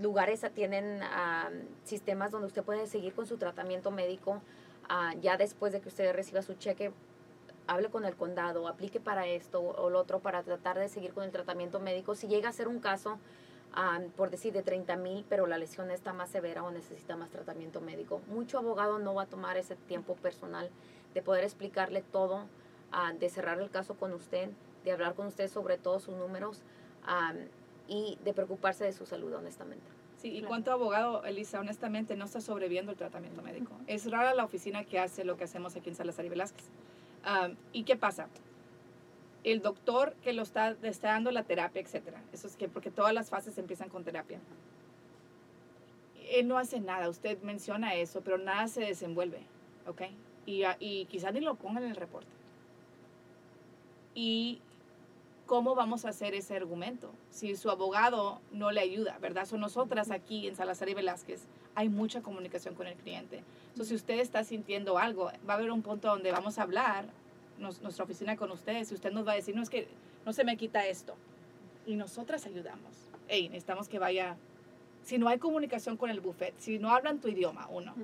lugares 0.00 0.44
tienen 0.54 1.00
sistemas 1.84 2.30
donde 2.30 2.46
usted 2.46 2.62
puede 2.62 2.86
seguir 2.86 3.14
con 3.14 3.26
su 3.26 3.36
tratamiento 3.36 3.90
médico 3.90 4.40
ah, 4.88 5.14
ya 5.20 5.36
después 5.36 5.72
de 5.72 5.80
que 5.80 5.88
usted 5.88 6.12
reciba 6.14 6.42
su 6.42 6.54
cheque. 6.54 6.92
Hable 7.68 7.90
con 7.90 8.04
el 8.04 8.14
condado, 8.14 8.68
aplique 8.68 9.00
para 9.00 9.26
esto 9.26 9.60
o 9.60 9.90
lo 9.90 9.98
otro 9.98 10.20
para 10.20 10.44
tratar 10.44 10.78
de 10.78 10.88
seguir 10.88 11.12
con 11.12 11.24
el 11.24 11.32
tratamiento 11.32 11.80
médico. 11.80 12.14
Si 12.14 12.28
llega 12.28 12.48
a 12.48 12.52
ser 12.52 12.68
un 12.68 12.78
caso, 12.78 13.18
por 14.16 14.30
decir, 14.30 14.52
de 14.52 14.62
30 14.62 14.94
mil, 14.96 15.24
pero 15.28 15.48
la 15.48 15.58
lesión 15.58 15.90
está 15.90 16.12
más 16.12 16.30
severa 16.30 16.62
o 16.62 16.70
necesita 16.70 17.16
más 17.16 17.28
tratamiento 17.30 17.80
médico. 17.80 18.20
Mucho 18.28 18.58
abogado 18.58 19.00
no 19.00 19.14
va 19.14 19.22
a 19.22 19.26
tomar 19.26 19.56
ese 19.56 19.74
tiempo 19.74 20.14
personal 20.14 20.70
de 21.12 21.22
poder 21.22 21.42
explicarle 21.42 22.02
todo, 22.02 22.44
de 23.18 23.28
cerrar 23.28 23.60
el 23.60 23.70
caso 23.70 23.94
con 23.94 24.12
usted, 24.12 24.48
de 24.84 24.92
hablar 24.92 25.14
con 25.14 25.26
usted 25.26 25.48
sobre 25.48 25.76
todos 25.76 26.04
sus 26.04 26.14
números 26.14 26.62
y 27.88 28.18
de 28.24 28.32
preocuparse 28.32 28.84
de 28.84 28.92
su 28.92 29.06
salud, 29.06 29.32
honestamente. 29.34 29.84
Sí, 30.16 30.28
y 30.28 30.32
Claro. 30.38 30.48
cuánto 30.48 30.72
abogado, 30.72 31.24
Elisa, 31.24 31.60
honestamente 31.60 32.16
no 32.16 32.24
está 32.24 32.40
sobreviviendo 32.40 32.90
el 32.92 32.98
tratamiento 32.98 33.42
médico. 33.42 33.72
Es 33.86 34.10
rara 34.10 34.34
la 34.34 34.44
oficina 34.44 34.84
que 34.84 34.98
hace 34.98 35.24
lo 35.24 35.36
que 35.36 35.44
hacemos 35.44 35.76
aquí 35.76 35.90
en 35.90 35.94
Salazar 35.94 36.24
y 36.24 36.28
Velázquez. 36.30 36.64
Am, 37.22 37.56
¿Y 37.72 37.84
qué 37.84 37.96
pasa? 37.96 38.28
El 39.44 39.60
doctor 39.62 40.14
que 40.22 40.32
lo 40.32 40.42
está, 40.42 40.76
está 40.82 41.08
dando 41.08 41.30
la 41.30 41.44
terapia, 41.44 41.80
etcétera. 41.82 42.20
Eso 42.32 42.46
es 42.48 42.56
que 42.56 42.68
porque 42.68 42.90
todas 42.90 43.12
las 43.14 43.28
fases 43.30 43.58
empiezan 43.58 43.88
con 43.88 44.02
terapia. 44.04 44.40
Él 46.30 46.48
no 46.48 46.58
hace 46.58 46.80
nada. 46.80 47.08
Usted 47.08 47.40
menciona 47.42 47.94
eso, 47.94 48.22
pero 48.22 48.38
nada 48.38 48.66
se 48.68 48.80
desenvuelve, 48.80 49.40
¿ok? 49.86 50.02
Y, 50.46 50.62
y 50.80 51.04
quizás 51.06 51.32
ni 51.32 51.40
lo 51.40 51.54
pongan 51.54 51.84
en 51.84 51.90
el 51.90 51.96
reporte. 51.96 52.30
Y 54.14 54.60
¿cómo 55.46 55.74
vamos 55.74 56.04
a 56.04 56.08
hacer 56.10 56.34
ese 56.34 56.56
argumento 56.56 57.10
si 57.30 57.54
su 57.56 57.70
abogado 57.70 58.40
no 58.52 58.70
le 58.72 58.80
ayuda, 58.80 59.16
verdad? 59.18 59.46
Son 59.46 59.60
nosotras 59.60 60.10
aquí 60.10 60.48
en 60.48 60.56
Salazar 60.56 60.88
y 60.88 60.94
Velázquez, 60.94 61.42
hay 61.74 61.88
mucha 61.88 62.20
comunicación 62.20 62.74
con 62.74 62.86
el 62.86 62.94
cliente. 62.96 63.42
Entonces, 63.68 63.88
si 63.88 63.94
usted 63.94 64.18
está 64.18 64.44
sintiendo 64.44 64.98
algo, 64.98 65.30
va 65.48 65.54
a 65.54 65.56
haber 65.56 65.70
un 65.70 65.82
punto 65.82 66.08
donde 66.08 66.32
vamos 66.32 66.58
a 66.58 66.62
hablar, 66.62 67.06
nos- 67.58 67.80
nuestra 67.82 68.04
oficina 68.04 68.36
con 68.36 68.50
ustedes, 68.50 68.90
y 68.90 68.94
usted 68.94 69.12
nos 69.12 69.26
va 69.26 69.32
a 69.32 69.36
decir, 69.36 69.54
no, 69.54 69.62
es 69.62 69.70
que 69.70 69.88
no 70.24 70.32
se 70.32 70.44
me 70.44 70.56
quita 70.56 70.86
esto. 70.86 71.14
Y 71.86 71.94
nosotras 71.96 72.44
ayudamos. 72.46 72.92
Hey, 73.28 73.48
necesitamos 73.48 73.88
que 73.88 73.98
vaya... 73.98 74.36
Si 75.04 75.18
no 75.18 75.28
hay 75.28 75.38
comunicación 75.38 75.96
con 75.96 76.10
el 76.10 76.20
buffet, 76.20 76.52
si 76.58 76.80
no 76.80 76.90
hablan 76.92 77.20
tu 77.20 77.28
idioma, 77.28 77.68
uno, 77.70 77.94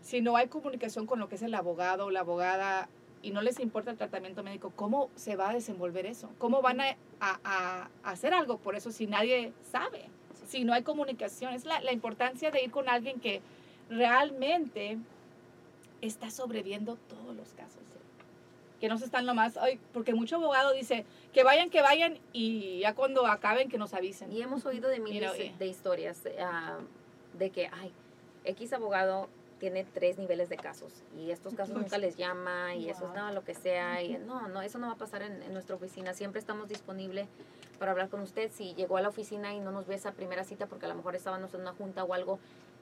si 0.00 0.22
no 0.22 0.34
hay 0.36 0.48
comunicación 0.48 1.06
con 1.06 1.18
lo 1.20 1.28
que 1.28 1.34
es 1.34 1.42
el 1.42 1.54
abogado 1.54 2.06
o 2.06 2.10
la 2.10 2.20
abogada 2.20 2.88
y 3.22 3.30
no 3.30 3.40
les 3.40 3.60
importa 3.60 3.90
el 3.92 3.96
tratamiento 3.96 4.42
médico, 4.42 4.72
¿cómo 4.74 5.08
se 5.14 5.36
va 5.36 5.50
a 5.50 5.54
desenvolver 5.54 6.06
eso? 6.06 6.28
¿Cómo 6.38 6.60
van 6.60 6.80
a, 6.80 6.96
a- 7.20 7.38
a 7.44 7.88
hacer 8.10 8.34
algo 8.34 8.58
por 8.58 8.74
eso 8.74 8.90
si 8.90 9.06
nadie 9.06 9.52
sabe? 9.70 10.06
Si 10.48 10.64
no 10.64 10.72
hay 10.74 10.82
comunicación, 10.82 11.54
es 11.54 11.64
la, 11.64 11.80
la 11.80 11.92
importancia 11.92 12.50
de 12.50 12.62
ir 12.64 12.70
con 12.70 12.88
alguien 12.88 13.20
que 13.20 13.40
realmente 13.88 14.98
está 16.00 16.30
sobreviviendo 16.30 16.96
todos 17.08 17.34
los 17.36 17.48
casos. 17.54 17.78
Que 18.80 18.88
no 18.88 18.98
se 18.98 19.04
están 19.04 19.24
nomás, 19.26 19.56
ay, 19.58 19.78
porque 19.92 20.12
mucho 20.12 20.34
abogado 20.36 20.72
dice 20.72 21.04
que 21.32 21.44
vayan, 21.44 21.70
que 21.70 21.80
vayan 21.82 22.18
y 22.32 22.80
ya 22.80 22.96
cuando 22.96 23.24
acaben 23.28 23.68
que 23.68 23.78
nos 23.78 23.94
avisen. 23.94 24.32
Y 24.32 24.42
hemos 24.42 24.66
oído 24.66 24.88
de 24.88 24.98
miles 24.98 25.20
de- 25.34 25.38
oye. 25.38 25.54
de 25.56 25.66
historias 25.68 26.20
ah, 26.40 26.78
de 27.38 27.50
que, 27.50 27.68
ay, 27.72 27.92
X 28.44 28.72
abogado 28.72 29.28
tiene 29.62 29.84
tres 29.84 30.18
niveles 30.18 30.48
de 30.48 30.56
casos 30.56 31.04
y 31.16 31.30
estos 31.30 31.54
casos 31.54 31.76
nunca 31.76 31.96
les 31.96 32.16
llama 32.16 32.74
y 32.74 32.90
eso 32.90 33.06
es 33.06 33.14
nada, 33.14 33.30
lo 33.30 33.44
que 33.44 33.54
sea. 33.54 34.02
Y 34.02 34.18
no, 34.18 34.48
no, 34.48 34.60
eso 34.60 34.80
no 34.80 34.88
va 34.88 34.94
a 34.94 34.96
pasar 34.96 35.22
en, 35.22 35.40
en 35.40 35.52
nuestra 35.52 35.76
oficina. 35.76 36.14
Siempre 36.14 36.40
estamos 36.40 36.68
disponibles 36.68 37.28
para 37.78 37.92
hablar 37.92 38.08
con 38.08 38.18
usted. 38.22 38.50
Si 38.50 38.74
llegó 38.74 38.96
a 38.96 39.02
la 39.02 39.08
oficina 39.10 39.54
y 39.54 39.60
no 39.60 39.70
nos 39.70 39.86
ve 39.86 39.94
esa 39.94 40.10
primera 40.10 40.42
cita 40.42 40.66
porque 40.66 40.86
a 40.86 40.88
lo 40.88 40.96
mejor 40.96 41.14
estábamos 41.14 41.54
en 41.54 41.60
una 41.60 41.74
junta 41.74 42.02
o 42.02 42.12
algo, 42.12 42.40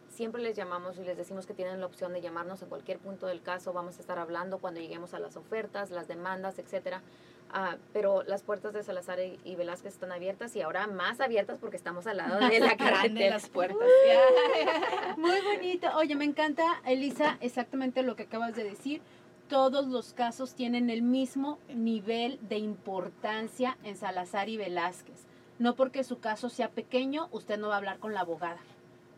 siempre 0.09 0.41
les 0.41 0.57
llamamos 0.57 0.97
y 0.97 1.05
les 1.05 1.19
decimos 1.19 1.45
que 1.45 1.53
tienen 1.53 1.81
la 1.81 1.87
opción 1.87 2.15
de 2.15 2.23
llamarnos 2.23 2.63
en 2.63 2.71
cualquier 2.71 2.99
punto 2.99 3.27
del 3.27 3.43
caso. 3.43 3.75
Vamos 3.75 3.99
a 3.99 4.01
estar 4.01 4.19
hablando 4.19 4.57
cuando 4.57 4.81
lleguemos 4.81 5.13
a 5.13 5.19
las 5.19 5.37
ofertas, 5.37 5.91
las 5.91 6.09
demandas, 6.09 6.59
etcétera. 6.59 7.03
Ah, 7.53 7.77
pero 7.93 8.23
las 8.23 8.43
puertas 8.43 8.73
de 8.73 8.83
Salazar 8.83 9.19
y, 9.19 9.39
y 9.45 9.57
Velázquez 9.57 9.95
están 9.95 10.13
abiertas 10.13 10.55
y 10.55 10.63
ahora 10.63 10.87
más 10.87 11.21
abiertas 11.21 11.59
porque 11.59 11.77
estamos 11.77 12.07
al 12.07 12.19
lado 12.19 12.39
de 12.49 12.61
la 12.61 12.77
carretera. 12.77 13.31
las 13.35 13.49
puertas. 13.49 13.79
Muy 15.17 15.41
bonito. 15.41 15.89
Oye, 15.97 16.15
me 16.15 16.25
encanta, 16.25 16.65
Elisa, 16.87 17.39
exactamente 17.41 18.03
lo 18.03 18.15
que 18.17 18.25
acabas 18.25 18.55
de 18.55 18.65
decir. 18.65 19.03
Todos 19.49 19.89
los 19.89 20.13
casos 20.13 20.55
tienen 20.55 20.91
el 20.91 21.03
mismo 21.03 21.59
nivel 21.75 22.39
de 22.49 22.59
importancia 22.59 23.77
en 23.83 23.97
Salazar 23.97 24.49
y 24.49 24.57
Velázquez. 24.57 25.27
No 25.59 25.75
porque 25.75 26.05
su 26.05 26.21
caso 26.21 26.49
sea 26.49 26.71
pequeño, 26.71 27.29
usted 27.33 27.59
no 27.59 27.69
va 27.69 27.75
a 27.75 27.79
hablar 27.79 27.99
con 27.99 28.15
la 28.15 28.21
abogada. 28.21 28.61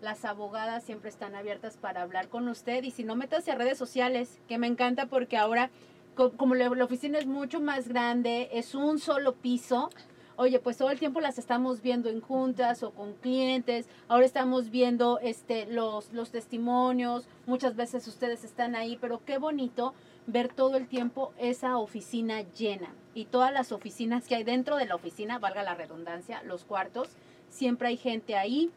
Las 0.01 0.25
abogadas 0.25 0.83
siempre 0.83 1.11
están 1.11 1.35
abiertas 1.37 1.77
para 1.77 2.03
hablar 2.03 2.29
con 2.29 2.49
usted 2.49 2.83
y 2.83 2.91
si 2.91 3.05
no, 3.05 3.15
métase 3.15 3.53
a 3.53 3.57
redes 3.57 3.79
sociales, 3.79 4.41
que 4.49 4.59
me 4.59 4.67
encanta 4.67 5.07
porque 5.07 5.37
ahora, 5.37 5.71
como 6.15 6.55
la 6.55 6.85
oficina 6.85 7.19
es 7.19 7.27
mucho 7.27 7.61
más 7.61 7.89
grande, 7.89 8.49
es 8.53 8.75
un 8.75 8.99
solo 8.99 9.35
piso, 9.35 9.91
oye, 10.37 10.59
pues 10.59 10.77
todo 10.77 10.91
el 10.91 10.99
tiempo 10.99 11.21
las 11.21 11.39
estamos 11.39 11.83
viendo 11.83 12.09
en 12.09 12.21
juntas 12.21 12.83
o 12.83 12.91
con 12.91 13.15
clientes, 13.15 13.87
ahora 14.09 14.27
estamos 14.27 14.71
viendo 14.71 15.19
este, 15.21 15.67
los, 15.67 16.13
los 16.13 16.31
testimonios, 16.31 17.27
muchas 17.47 17.77
veces 17.77 18.07
ustedes 18.09 18.45
están 18.45 18.75
ahí, 18.75 18.99
pero 19.01 19.25
qué 19.25 19.39
bonito 19.39 19.95
ver 20.27 20.53
todo 20.53 20.77
el 20.77 20.87
tiempo 20.87 21.33
esa 21.39 21.79
oficina 21.79 22.43
llena 22.43 22.95
y 23.15 23.27
todas 23.27 23.53
las 23.53 23.73
oficinas 23.73 24.27
que 24.27 24.35
hay 24.35 24.45
dentro 24.45 24.77
de 24.77 24.87
la 24.87 24.95
oficina, 24.95 25.39
valga 25.39 25.63
la 25.63 25.75
redundancia, 25.75 26.43
los 26.45 26.65
cuartos, 26.65 27.09
siempre 27.49 27.89
hay 27.89 27.97
gente 27.97 28.37
ahí 28.37 28.71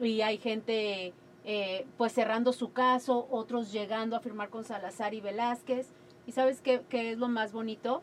y 0.00 0.20
hay 0.20 0.38
gente 0.38 1.12
eh, 1.44 1.86
pues 1.96 2.12
cerrando 2.12 2.52
su 2.52 2.72
caso, 2.72 3.26
otros 3.30 3.72
llegando 3.72 4.16
a 4.16 4.20
firmar 4.20 4.50
con 4.50 4.64
Salazar 4.64 5.14
y 5.14 5.20
Velázquez. 5.20 5.88
¿Y 6.28 6.32
sabes 6.32 6.60
qué, 6.60 6.82
qué 6.90 7.10
es 7.10 7.16
lo 7.16 7.28
más 7.28 7.52
bonito? 7.54 8.02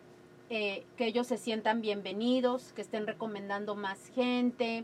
Eh, 0.49 0.83
que 0.97 1.05
ellos 1.05 1.27
se 1.27 1.38
sientan 1.38 1.81
bienvenidos, 1.81 2.73
que 2.73 2.81
estén 2.81 3.05
recomendando 3.05 3.75
más 3.75 4.07
gente. 4.15 4.83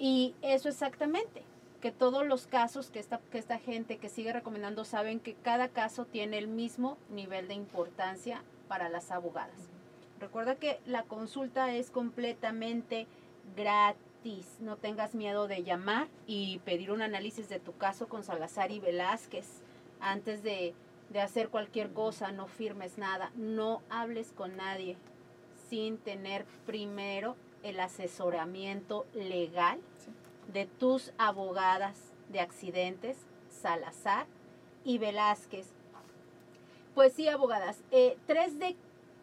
Y 0.00 0.34
eso 0.42 0.68
exactamente, 0.68 1.44
que 1.80 1.92
todos 1.92 2.26
los 2.26 2.48
casos 2.48 2.90
que 2.90 2.98
esta, 2.98 3.20
que 3.30 3.38
esta 3.38 3.60
gente 3.60 3.98
que 3.98 4.08
sigue 4.08 4.32
recomendando 4.32 4.84
saben 4.84 5.20
que 5.20 5.34
cada 5.34 5.68
caso 5.68 6.06
tiene 6.06 6.38
el 6.38 6.48
mismo 6.48 6.98
nivel 7.08 7.46
de 7.46 7.54
importancia 7.54 8.42
para 8.66 8.88
las 8.88 9.12
abogadas. 9.12 9.68
Recuerda 10.18 10.56
que 10.56 10.80
la 10.86 11.04
consulta 11.04 11.72
es 11.72 11.92
completamente 11.92 13.06
gratis. 13.56 14.56
No 14.58 14.76
tengas 14.76 15.14
miedo 15.14 15.46
de 15.46 15.62
llamar 15.62 16.08
y 16.26 16.58
pedir 16.64 16.90
un 16.90 17.02
análisis 17.02 17.48
de 17.48 17.60
tu 17.60 17.76
caso 17.76 18.08
con 18.08 18.24
Salazar 18.24 18.72
y 18.72 18.80
Velázquez 18.80 19.62
antes 20.00 20.42
de, 20.42 20.74
de 21.10 21.20
hacer 21.20 21.48
cualquier 21.50 21.92
cosa. 21.92 22.32
No 22.32 22.46
firmes 22.46 22.98
nada. 22.98 23.30
No 23.34 23.82
hables 23.90 24.32
con 24.32 24.56
nadie 24.56 24.96
sin 25.68 25.98
tener 25.98 26.46
primero 26.66 27.36
el 27.62 27.78
asesoramiento 27.78 29.06
legal 29.14 29.78
Sí. 29.98 30.10
de 30.52 30.66
tus 30.66 31.12
abogadas 31.18 32.12
de 32.28 32.40
accidentes, 32.40 33.26
Salazar 33.50 34.26
y 34.84 34.98
Velázquez. 34.98 35.72
Pues 36.94 37.12
sí, 37.12 37.28
abogadas, 37.28 37.82
eh, 37.90 38.16
tres, 38.26 38.58
de, 38.58 38.76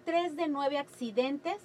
tres 0.06 0.36
de 0.36 0.48
nueve 0.48 0.78
accidentes 0.78 1.58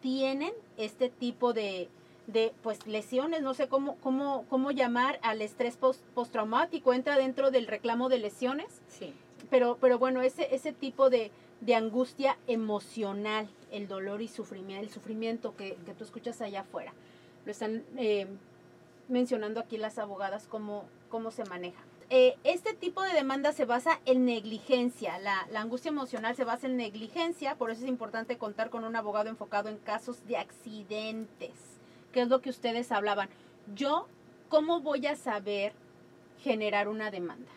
tienen 0.00 0.52
este 0.76 1.10
tipo 1.10 1.52
de, 1.52 1.88
de 2.26 2.52
pues 2.62 2.86
lesiones, 2.86 3.42
no 3.42 3.52
sé 3.54 3.68
cómo, 3.68 3.96
cómo, 3.96 4.44
cómo 4.48 4.70
llamar 4.70 5.18
al 5.22 5.42
estrés 5.42 5.76
post- 5.76 6.02
postraumático, 6.14 6.92
entra 6.94 7.16
dentro 7.16 7.50
del 7.50 7.66
reclamo 7.66 8.08
de 8.08 8.18
lesiones, 8.18 8.68
Sí. 8.88 9.12
pero, 9.50 9.76
pero 9.80 9.98
bueno, 9.98 10.22
ese, 10.22 10.54
ese 10.54 10.72
tipo 10.72 11.10
de, 11.10 11.30
de 11.60 11.74
angustia 11.74 12.36
emocional, 12.46 13.48
el 13.70 13.88
dolor 13.88 14.22
y 14.22 14.28
sufrimiento, 14.28 14.84
el 14.84 14.90
sufrimiento 14.92 15.56
que, 15.56 15.76
que 15.84 15.94
tú 15.94 16.04
escuchas 16.04 16.40
allá 16.40 16.60
afuera, 16.60 16.92
lo 17.44 17.50
están 17.50 17.82
eh, 17.96 18.26
mencionando 19.08 19.58
aquí 19.60 19.76
las 19.76 19.98
abogadas 19.98 20.46
cómo, 20.48 20.84
cómo 21.10 21.30
se 21.32 21.44
maneja. 21.44 21.80
Eh, 22.08 22.36
este 22.44 22.74
tipo 22.74 23.02
de 23.02 23.14
demanda 23.14 23.52
se 23.52 23.64
basa 23.64 23.98
en 24.04 24.26
negligencia, 24.26 25.18
la, 25.18 25.46
la 25.50 25.60
angustia 25.62 25.88
emocional 25.88 26.36
se 26.36 26.44
basa 26.44 26.66
en 26.66 26.76
negligencia, 26.76 27.56
por 27.56 27.70
eso 27.70 27.82
es 27.82 27.88
importante 27.88 28.36
contar 28.38 28.68
con 28.70 28.84
un 28.84 28.94
abogado 28.96 29.28
enfocado 29.30 29.68
en 29.70 29.78
casos 29.78 30.24
de 30.28 30.36
accidentes, 30.36 31.52
que 32.12 32.22
es 32.22 32.28
lo 32.28 32.40
que 32.40 32.50
ustedes 32.50 32.92
hablaban. 32.92 33.28
Yo, 33.74 34.06
¿cómo 34.48 34.80
voy 34.80 35.06
a 35.06 35.16
saber 35.16 35.72
generar 36.42 36.88
una 36.88 37.10
demanda? 37.10 37.50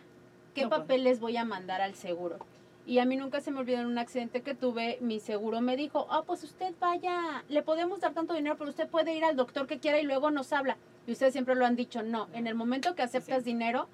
¿Qué 0.54 0.62
No, 0.62 0.70
papeles 0.70 1.20
voy 1.20 1.36
a 1.36 1.44
mandar 1.44 1.80
al 1.80 1.94
seguro? 1.94 2.38
Y 2.86 2.98
a 3.00 3.04
mí 3.04 3.16
nunca 3.16 3.40
se 3.40 3.50
me 3.50 3.58
olvidó 3.60 3.80
en 3.80 3.86
un 3.86 3.98
accidente 3.98 4.42
que 4.42 4.54
tuve, 4.54 4.98
mi 5.00 5.18
seguro 5.18 5.60
me 5.60 5.76
dijo, 5.76 6.06
ah, 6.08 6.22
pues 6.24 6.44
usted 6.44 6.72
vaya, 6.80 7.44
le 7.48 7.62
podemos 7.62 8.00
dar 8.00 8.14
tanto 8.14 8.32
dinero, 8.34 8.56
pero 8.56 8.70
usted 8.70 8.88
puede 8.88 9.14
ir 9.14 9.24
al 9.24 9.34
doctor 9.34 9.66
que 9.66 9.78
quiera 9.80 9.98
y 9.98 10.04
luego 10.04 10.30
nos 10.30 10.52
habla. 10.52 10.76
Y 11.06 11.12
ustedes 11.12 11.32
siempre 11.32 11.56
lo 11.56 11.66
han 11.66 11.74
dicho, 11.76 12.02
no, 12.02 12.28
en 12.32 12.46
el 12.46 12.54
momento 12.54 12.94
que 12.94 13.02
aceptas 13.02 13.42
Sí. 13.42 13.50
dinero, 13.50 13.88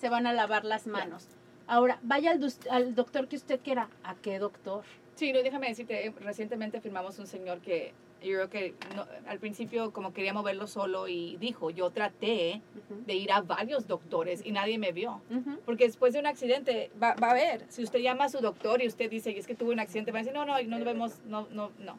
se 0.00 0.08
van 0.08 0.26
a 0.28 0.32
lavar 0.32 0.64
las 0.64 0.86
manos. 0.86 1.26
Ahora, 1.66 1.98
vaya 2.02 2.30
al, 2.30 2.40
al 2.70 2.94
doctor 2.94 3.26
que 3.26 3.34
usted 3.36 3.60
quiera. 3.60 3.88
¿A 4.04 4.14
qué 4.14 4.38
doctor? 4.38 4.84
Sí, 5.16 5.32
no, 5.32 5.42
déjame 5.42 5.68
decirte, 5.68 6.06
eh, 6.06 6.14
recientemente 6.20 6.80
firmamos 6.80 7.18
un 7.18 7.26
señor 7.26 7.58
que 7.60 7.92
yo 8.26 8.36
creo 8.36 8.50
que 8.50 8.74
no- 8.94 9.06
al 9.28 9.38
principio 9.38 9.92
como 9.92 10.12
quería 10.12 10.32
moverlo 10.32 10.66
solo 10.66 11.08
y 11.08 11.36
dijo, 11.38 11.70
yo 11.70 11.90
traté 11.90 12.60
Ujú, 12.74 13.02
de 13.06 13.14
ir 13.14 13.32
a 13.32 13.40
varios 13.40 13.86
doctores 13.86 14.42
y 14.44 14.52
nadie 14.52 14.78
me 14.78 14.92
vio. 14.92 15.20
ujú. 15.30 15.58
Porque 15.64 15.84
después 15.84 16.12
de 16.12 16.20
un 16.20 16.26
accidente 16.26 16.90
va, 17.02 17.14
va 17.14 17.30
a 17.30 17.34
ver, 17.34 17.64
si 17.68 17.82
usted 17.82 18.00
llama 18.00 18.24
a 18.24 18.28
su 18.28 18.40
doctor 18.40 18.82
y 18.82 18.86
usted 18.88 19.08
dice, 19.10 19.36
es 19.36 19.46
que 19.46 19.54
tuve 19.54 19.72
un 19.72 19.80
accidente, 19.80 20.12
va 20.12 20.18
a 20.18 20.22
decir, 20.22 20.34
no, 20.34 20.44
no, 20.44 20.60
no 20.62 20.84
vemos, 20.84 21.20
no, 21.26 21.46
no, 21.50 21.70
no. 21.78 21.98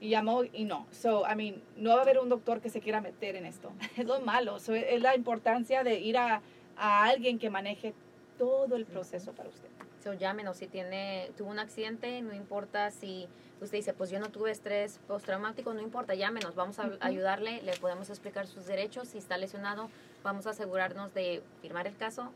Y 0.00 0.10
llamó 0.10 0.44
y 0.44 0.64
no. 0.64 0.86
So, 0.90 1.24
I 1.30 1.34
mean, 1.36 1.62
no 1.76 1.90
va 1.90 2.00
a 2.00 2.02
haber 2.02 2.18
un 2.18 2.28
doctor 2.28 2.60
que 2.60 2.68
se 2.68 2.80
quiera 2.80 3.00
meter 3.00 3.36
en 3.36 3.46
esto. 3.46 3.72
Es 3.96 4.04
lo 4.06 4.20
malo. 4.20 4.58
So, 4.58 4.74
es 4.74 5.00
la 5.00 5.14
importancia 5.16 5.82
de 5.84 6.00
ir 6.00 6.18
a, 6.18 6.42
a 6.76 7.04
alguien 7.04 7.38
que 7.38 7.48
maneje 7.48 7.94
todo 8.36 8.76
el 8.76 8.84
proceso 8.84 9.32
para 9.32 9.48
usted. 9.48 9.68
So, 10.02 10.12
llámenos 10.12 10.58
si 10.58 10.66
tiene, 10.66 11.30
tuvo 11.38 11.50
un 11.50 11.58
accidente, 11.58 12.20
no 12.20 12.34
importa 12.34 12.90
si 12.90 13.28
usted 13.60 13.78
dice, 13.78 13.94
pues 13.94 14.10
yo 14.10 14.18
no 14.18 14.30
tuve 14.30 14.50
estrés 14.50 15.00
postraumático, 15.06 15.72
no 15.74 15.80
importa, 15.80 16.14
llámenos, 16.14 16.54
vamos 16.54 16.78
a 16.78 16.90
ayudarle, 17.00 17.62
le 17.62 17.76
podemos 17.76 18.10
explicar 18.10 18.46
sus 18.46 18.66
derechos, 18.66 19.08
si 19.08 19.18
está 19.18 19.38
lesionado, 19.38 19.90
vamos 20.22 20.46
a 20.46 20.50
asegurarnos 20.50 21.14
de 21.14 21.42
firmar 21.62 21.86
el 21.86 21.96
caso, 21.96 22.30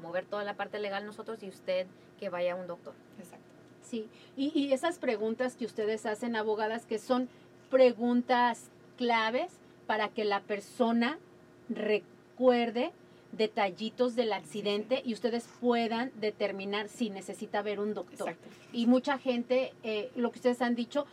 mover 0.00 0.24
toda 0.24 0.44
la 0.44 0.54
parte 0.54 0.78
legal 0.78 1.06
nosotros 1.06 1.42
y 1.42 1.48
usted 1.48 1.86
que 2.18 2.28
vaya 2.28 2.52
a 2.52 2.56
un 2.56 2.66
doctor. 2.66 2.94
Exacto. 3.18 3.44
Sí, 3.82 4.08
y, 4.36 4.52
y 4.58 4.72
esas 4.72 4.98
preguntas 4.98 5.56
que 5.56 5.64
ustedes 5.64 6.06
hacen, 6.06 6.36
abogadas, 6.36 6.86
que 6.86 6.98
son 6.98 7.28
preguntas 7.70 8.70
claves 8.96 9.52
para 9.86 10.08
que 10.08 10.24
la 10.24 10.40
persona 10.40 11.18
recuerde 11.68 12.92
detallitos 13.32 14.14
del 14.14 14.32
accidente 14.32 15.02
y 15.04 15.14
ustedes 15.14 15.48
puedan 15.60 16.12
determinar 16.20 16.88
si 16.88 17.10
necesita 17.10 17.62
ver 17.62 17.80
un 17.80 17.94
doctor. 17.94 18.30
Exacto. 18.30 18.48
Y 18.72 18.86
mucha 18.86 19.18
gente, 19.18 19.72
eh, 19.82 20.10
lo 20.14 20.30
que 20.30 20.38
ustedes 20.38 20.62
han 20.62 20.74
dicho, 20.74 21.06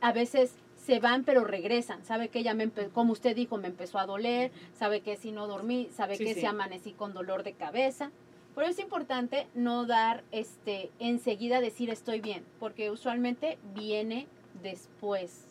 a 0.00 0.12
veces 0.12 0.54
se 0.76 1.00
van 1.00 1.24
pero 1.24 1.44
regresan. 1.44 2.04
Sabe 2.04 2.28
que 2.28 2.42
ya 2.42 2.54
me, 2.54 2.70
como 2.70 3.12
usted 3.12 3.34
dijo, 3.34 3.58
me 3.58 3.68
empezó 3.68 3.98
a 3.98 4.06
doler, 4.06 4.52
sabe 4.78 5.00
que 5.00 5.16
si 5.16 5.32
no 5.32 5.46
dormí, 5.46 5.88
sabe 5.92 6.16
Sí, 6.16 6.24
que 6.24 6.34
si 6.34 6.46
amanecí 6.46 6.92
con 6.92 7.12
dolor 7.12 7.42
de 7.42 7.52
cabeza. 7.52 8.10
Pero 8.54 8.68
es 8.68 8.78
importante 8.78 9.46
no 9.54 9.84
dar 9.84 10.24
este 10.32 10.90
enseguida 10.98 11.60
decir 11.60 11.90
estoy 11.90 12.20
bien, 12.20 12.44
porque 12.58 12.90
usualmente 12.90 13.58
viene 13.74 14.28
después. 14.62 15.44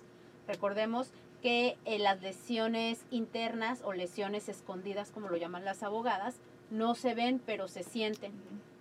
Recordemos 0.47 1.11
que 1.45 1.77
eh, 1.85 1.99
las 1.99 2.23
lesiones 2.23 3.05
internas 3.11 3.83
o 3.83 3.93
lesiones 3.93 4.49
escondidas, 4.49 5.11
como 5.11 5.29
lo 5.29 5.37
llaman 5.37 5.63
las 5.63 5.83
abogadas, 5.83 6.37
no 6.71 6.95
se 6.95 7.13
ven 7.13 7.39
pero 7.45 7.67
se 7.67 7.83
sienten 7.83 8.31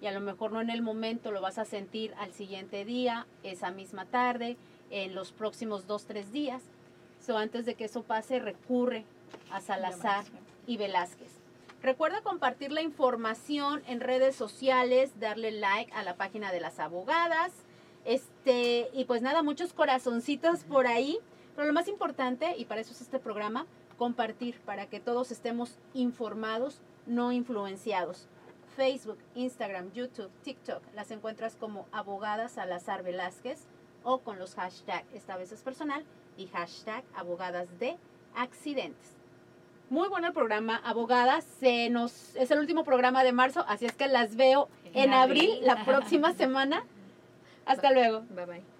y 0.00 0.06
a 0.06 0.12
lo 0.12 0.20
mejor 0.20 0.50
no 0.50 0.62
en 0.62 0.70
el 0.70 0.80
momento 0.80 1.30
lo 1.30 1.42
vas 1.42 1.58
a 1.58 1.66
sentir 1.66 2.14
al 2.16 2.32
siguiente 2.32 2.86
día, 2.86 3.26
esa 3.42 3.70
misma 3.70 4.06
tarde, 4.06 4.56
en 4.88 5.14
los 5.14 5.30
próximos 5.30 5.86
dos, 5.86 6.06
tres 6.06 6.32
días. 6.32 6.62
So, 7.20 7.36
antes 7.36 7.66
de 7.66 7.74
que 7.74 7.84
eso 7.84 8.02
pase, 8.02 8.38
recurre 8.38 9.04
a 9.50 9.60
Salazar 9.60 10.24
y 10.66 10.78
Velázquez. 10.78 11.32
Recuerda 11.82 12.22
compartir 12.22 12.72
la 12.72 12.80
información 12.80 13.82
en 13.86 14.00
redes 14.00 14.36
sociales, 14.36 15.20
darle 15.20 15.50
like 15.50 15.92
a 15.92 16.02
la 16.02 16.16
página 16.16 16.50
de 16.50 16.60
las 16.60 16.80
abogadas. 16.80 17.52
Este, 18.06 18.88
y 18.94 19.04
pues 19.04 19.20
nada, 19.20 19.42
muchos 19.42 19.74
corazoncitos 19.74 20.64
por 20.64 20.86
ahí. 20.86 21.20
Pero 21.54 21.66
lo 21.68 21.72
más 21.72 21.88
importante, 21.88 22.54
y 22.56 22.64
para 22.64 22.80
eso 22.80 22.92
es 22.92 23.00
este 23.00 23.18
programa, 23.18 23.66
compartir 23.96 24.60
para 24.60 24.86
que 24.86 25.00
todos 25.00 25.30
estemos 25.30 25.78
informados, 25.92 26.80
no 27.06 27.32
influenciados. 27.32 28.28
Facebook, 28.76 29.18
Instagram, 29.36 29.92
YouTube, 29.92 30.30
TikTok, 30.42 30.82
las 30.94 31.10
encuentras 31.12 31.54
como 31.54 31.86
abogadas 31.92 32.52
Salazar 32.52 33.04
Velázquez 33.04 33.66
o 34.02 34.18
con 34.18 34.38
los 34.38 34.56
hashtag 34.56 35.04
esta 35.14 35.36
vez 35.36 35.52
es 35.52 35.62
personal 35.62 36.04
y 36.36 36.48
hashtag 36.48 37.04
abogadas 37.14 37.68
de 37.78 37.96
accidentes. 38.34 39.12
Muy 39.90 40.08
bueno 40.08 40.26
el 40.26 40.32
programa, 40.32 40.76
abogadas. 40.84 41.44
Se 41.60 41.88
nos, 41.90 42.34
es 42.34 42.50
el 42.50 42.58
último 42.58 42.84
programa 42.84 43.22
de 43.22 43.32
marzo, 43.32 43.64
así 43.68 43.86
es 43.86 43.92
que 43.92 44.08
las 44.08 44.34
veo 44.34 44.68
en 44.86 45.04
En 45.04 45.12
abril, 45.12 45.50
abril. 45.52 45.66
la 45.66 45.84
próxima 45.84 46.32
semana. 46.32 46.84
Hasta 47.66 47.92
luego. 47.92 48.22
Bye 48.30 48.46
bye. 48.46 48.73